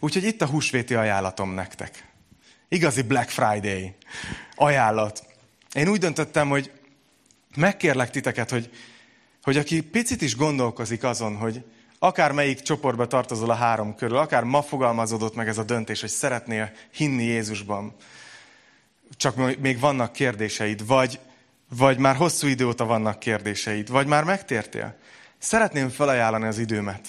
[0.00, 2.08] Úgyhogy itt a húsvéti ajánlatom nektek.
[2.68, 3.94] Igazi Black Friday
[4.54, 5.26] ajánlat.
[5.72, 6.72] Én úgy döntöttem, hogy
[7.56, 8.70] megkérlek titeket, hogy,
[9.42, 11.64] hogy aki picit is gondolkozik azon, hogy
[11.98, 16.10] akár melyik csoportba tartozol a három körül, akár ma fogalmazódott meg ez a döntés, hogy
[16.10, 17.94] szeretnél hinni Jézusban,
[19.16, 21.20] csak még vannak kérdéseid, vagy,
[21.68, 24.96] vagy már hosszú idő óta vannak kérdéseid, vagy már megtértél.
[25.38, 27.08] Szeretném felajánlani az időmet.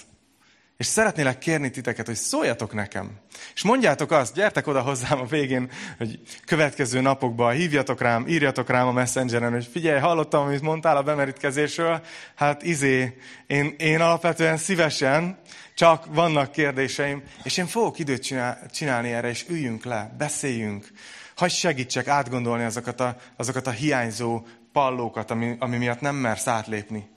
[0.77, 3.11] És szeretnélek kérni titeket, hogy szóljatok nekem.
[3.53, 8.87] És mondjátok azt, gyertek oda hozzám a végén, hogy következő napokban hívjatok rám, írjatok rám
[8.87, 12.01] a messengeren, hogy figyelj, hallottam, amit mondtál a bemerítkezésről,
[12.35, 15.39] hát izé, én, én alapvetően szívesen,
[15.75, 20.87] csak vannak kérdéseim, és én fogok időt csinál, csinálni erre, és üljünk le, beszéljünk,
[21.35, 27.09] hagyj segítsek átgondolni azokat a, azokat a hiányzó pallókat, ami, ami miatt nem mersz átlépni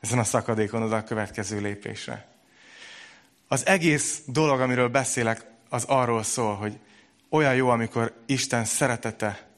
[0.00, 2.26] ezen a szakadékon oda a következő lépésre.
[3.48, 6.78] Az egész dolog, amiről beszélek, az arról szól, hogy
[7.28, 9.48] olyan jó, amikor Isten szeretete,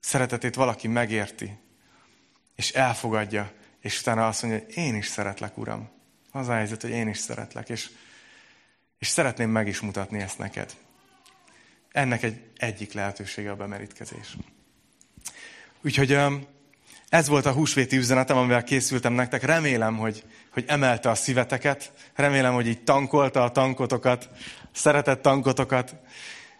[0.00, 1.58] szeretetét valaki megérti,
[2.56, 5.88] és elfogadja, és utána azt mondja, hogy én is szeretlek, Uram.
[6.30, 7.90] Az a helyzet, hogy én is szeretlek, és,
[8.98, 10.74] és szeretném meg is mutatni ezt neked.
[11.94, 14.36] Ennek egy egyik lehetősége a bemerítkezés.
[15.82, 16.18] Úgyhogy
[17.08, 19.42] ez volt a húsvéti üzenetem, amivel készültem nektek.
[19.42, 21.92] Remélem, hogy, hogy emelte a szíveteket.
[22.14, 24.28] Remélem, hogy így tankolta a tankotokat,
[24.72, 25.96] szeretett tankotokat,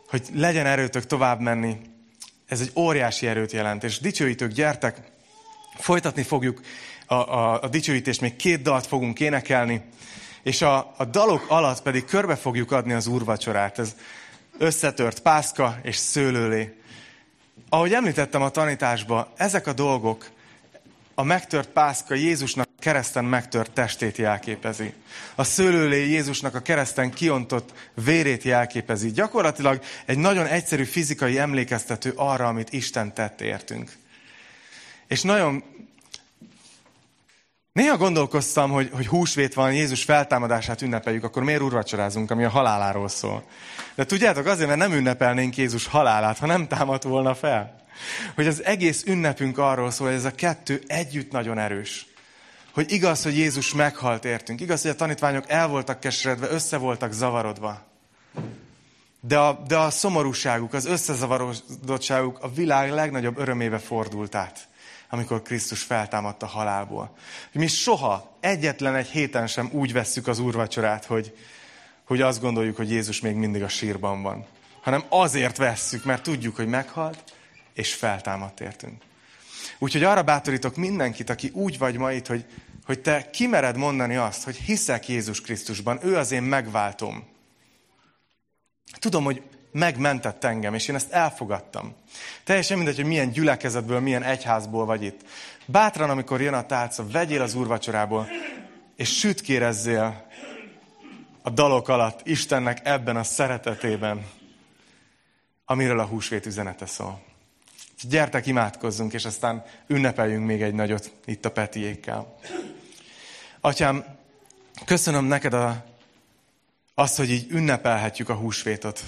[0.09, 1.77] hogy legyen erőtök tovább menni.
[2.47, 3.85] Ez egy óriási erőt jelent.
[3.85, 4.97] És dicsőítők, gyertek,
[5.77, 6.61] folytatni fogjuk
[7.07, 9.83] a, a, a dicsőítést, még két dalt fogunk énekelni,
[10.43, 13.79] és a, a dalok alatt pedig körbe fogjuk adni az úrvacsorát.
[13.79, 13.95] Ez
[14.59, 16.79] összetört pászka és szőlőlé.
[17.69, 20.31] Ahogy említettem a tanításban, ezek a dolgok
[21.15, 24.93] a megtört pászka Jézusnak kereszten megtört testét jelképezi.
[25.35, 29.11] A szőlőlé Jézusnak a kereszten kiontott vérét jelképezi.
[29.11, 33.93] Gyakorlatilag egy nagyon egyszerű fizikai emlékeztető arra, amit Isten tett értünk.
[35.07, 35.63] És nagyon
[37.75, 43.09] Néha gondolkoztam, hogy, hogy húsvét van, Jézus feltámadását ünnepeljük, akkor miért urvacsorázunk, ami a haláláról
[43.09, 43.45] szól.
[43.95, 47.85] De tudjátok, azért, mert nem ünnepelnénk Jézus halálát, ha nem támadt volna fel.
[48.35, 52.07] Hogy az egész ünnepünk arról szól, hogy ez a kettő együtt nagyon erős.
[52.73, 54.61] Hogy igaz, hogy Jézus meghalt értünk.
[54.61, 57.83] Igaz, hogy a tanítványok el voltak keseredve, össze voltak zavarodva.
[59.21, 64.69] De a, de a szomorúságuk, az összezavarodottságuk a világ legnagyobb örömébe fordult át.
[65.11, 67.17] Amikor Krisztus feltámadt a halálból.
[67.53, 71.37] Mi soha, egyetlen egy héten sem úgy vesszük az úrvacsorát, hogy,
[72.05, 74.47] hogy azt gondoljuk, hogy Jézus még mindig a sírban van.
[74.83, 77.35] Hanem azért vesszük, mert tudjuk, hogy meghalt,
[77.75, 79.03] és feltámadt értünk.
[79.79, 82.45] Úgyhogy arra bátorítok mindenkit, aki úgy vagy ma itt, hogy,
[82.85, 87.27] hogy te kimered mondani azt, hogy hiszek Jézus Krisztusban, ő az én megváltom.
[88.99, 89.43] Tudom, hogy
[89.75, 91.95] megmentett engem, és én ezt elfogadtam.
[92.45, 95.21] Teljesen mindegy, hogy milyen gyülekezetből, milyen egyházból vagy itt.
[95.67, 98.29] Bátran, amikor jön a tálca, vegyél az úrvacsorából,
[98.97, 100.27] és sütkérezzél
[101.43, 104.27] a dalok alatt Istennek ebben a szeretetében,
[105.65, 107.23] amiről a húsvét üzenete szól.
[108.09, 112.37] Gyertek, imádkozzunk, és aztán ünnepeljünk még egy nagyot itt a Petiékkel.
[113.61, 114.05] Atyám,
[114.85, 115.85] köszönöm neked a,
[116.95, 119.03] azt, hogy így ünnepelhetjük a húsvétot.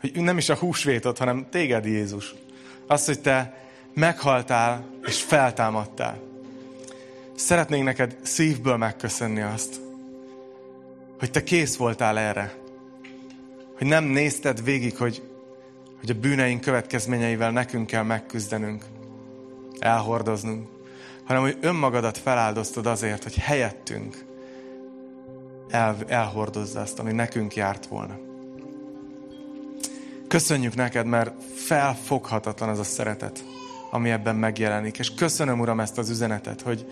[0.00, 2.34] Hogy nem is a húsvétot, hanem téged, Jézus.
[2.86, 6.20] Azt, hogy te meghaltál és feltámadtál.
[7.34, 9.80] Szeretnénk neked szívből megköszönni azt,
[11.18, 12.54] hogy te kész voltál erre.
[13.76, 15.22] Hogy nem nézted végig, hogy,
[16.00, 18.84] hogy a bűneink következményeivel nekünk kell megküzdenünk,
[19.78, 20.68] elhordoznunk,
[21.24, 24.24] hanem hogy önmagadat feláldoztad azért, hogy helyettünk
[25.68, 28.25] el, elhordozza azt, ami nekünk járt volna.
[30.28, 33.44] Köszönjük neked, mert felfoghatatlan az a szeretet,
[33.90, 34.98] ami ebben megjelenik.
[34.98, 36.86] És köszönöm, Uram, ezt az üzenetet, hogy,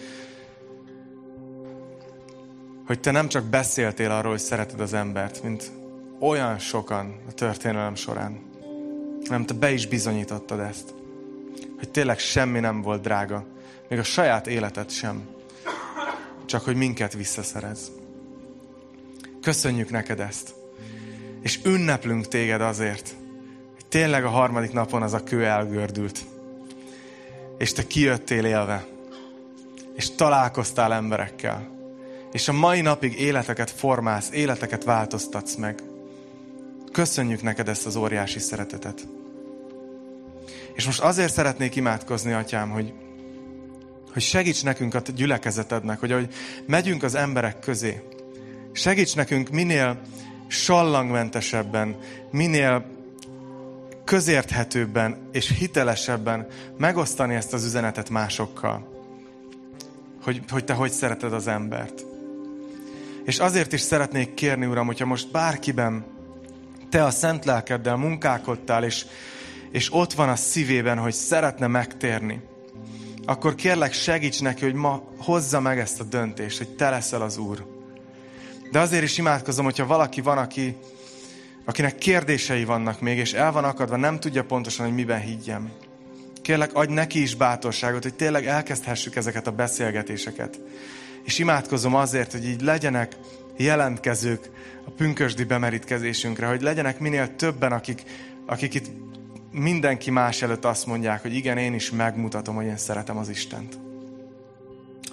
[2.87, 5.73] hogy te nem csak beszéltél arról, hogy szereted az embert, mint
[6.21, 8.41] olyan sokan a történelem során,
[9.25, 10.95] hanem te be is bizonyítottad ezt.
[11.79, 13.47] Hogy tényleg semmi nem volt drága,
[13.89, 15.29] még a saját életed sem,
[16.47, 17.91] csak hogy minket visszaszerez.
[19.41, 20.55] Köszönjük neked ezt.
[21.43, 23.17] És ünneplünk téged azért,
[23.95, 26.19] tényleg a harmadik napon az a kő elgördült.
[27.59, 28.87] És te kijöttél élve.
[29.97, 31.69] És találkoztál emberekkel.
[32.33, 35.83] És a mai napig életeket formálsz, életeket változtatsz meg.
[36.93, 39.07] Köszönjük neked ezt az óriási szeretetet.
[40.73, 42.93] És most azért szeretnék imádkozni, atyám, hogy,
[44.13, 46.35] hogy segíts nekünk a gyülekezetednek, hogy ahogy
[46.67, 48.03] megyünk az emberek közé,
[48.73, 50.01] Segíts nekünk minél
[50.49, 51.97] sallangmentesebben,
[52.31, 52.94] minél
[54.05, 56.47] közérthetőbben és hitelesebben
[56.77, 58.93] megosztani ezt az üzenetet másokkal.
[60.23, 62.05] Hogy, hogy te hogy szereted az embert.
[63.25, 66.05] És azért is szeretnék kérni, Uram, hogyha most bárkiben
[66.91, 69.07] te a szent lelkeddel munkálkodtál, és,
[69.71, 72.43] és ott van a szívében, hogy szeretne megtérni,
[73.25, 77.37] akkor kérlek segíts neki, hogy ma hozza meg ezt a döntést, hogy te leszel az
[77.37, 77.67] Úr.
[78.71, 80.77] De azért is imádkozom, hogyha valaki van, aki,
[81.65, 85.71] akinek kérdései vannak még, és el van akadva, nem tudja pontosan, hogy miben higgyem.
[86.43, 90.61] Kérlek, adj neki is bátorságot, hogy tényleg elkezdhessük ezeket a beszélgetéseket.
[91.23, 93.17] És imádkozom azért, hogy így legyenek
[93.57, 94.51] jelentkezők
[94.87, 98.03] a pünkösdi bemerítkezésünkre, hogy legyenek minél többen, akik,
[98.47, 98.87] akik itt
[99.51, 103.79] mindenki más előtt azt mondják, hogy igen, én is megmutatom, hogy én szeretem az Istent.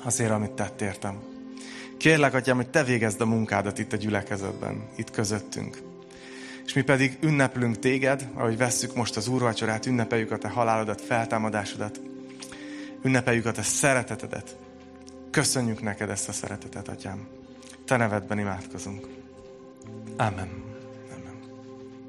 [0.04, 1.20] Azért, amit tett értem.
[1.98, 5.91] Kérlek, Atyám, hogy Te végezd a munkádat itt a gyülekezetben, itt közöttünk.
[6.66, 12.00] És mi pedig ünneplünk Téged, ahogy vesszük most az úrvacsorát, ünnepeljük a Te halálodat, feltámadásodat,
[13.04, 14.58] ünnepeljük a Te szeretetedet.
[15.32, 17.28] Köszönjük neked ezt a szeretetet, Atyám.
[17.86, 19.08] Te nevedben imádkozunk.
[20.18, 20.71] Amen.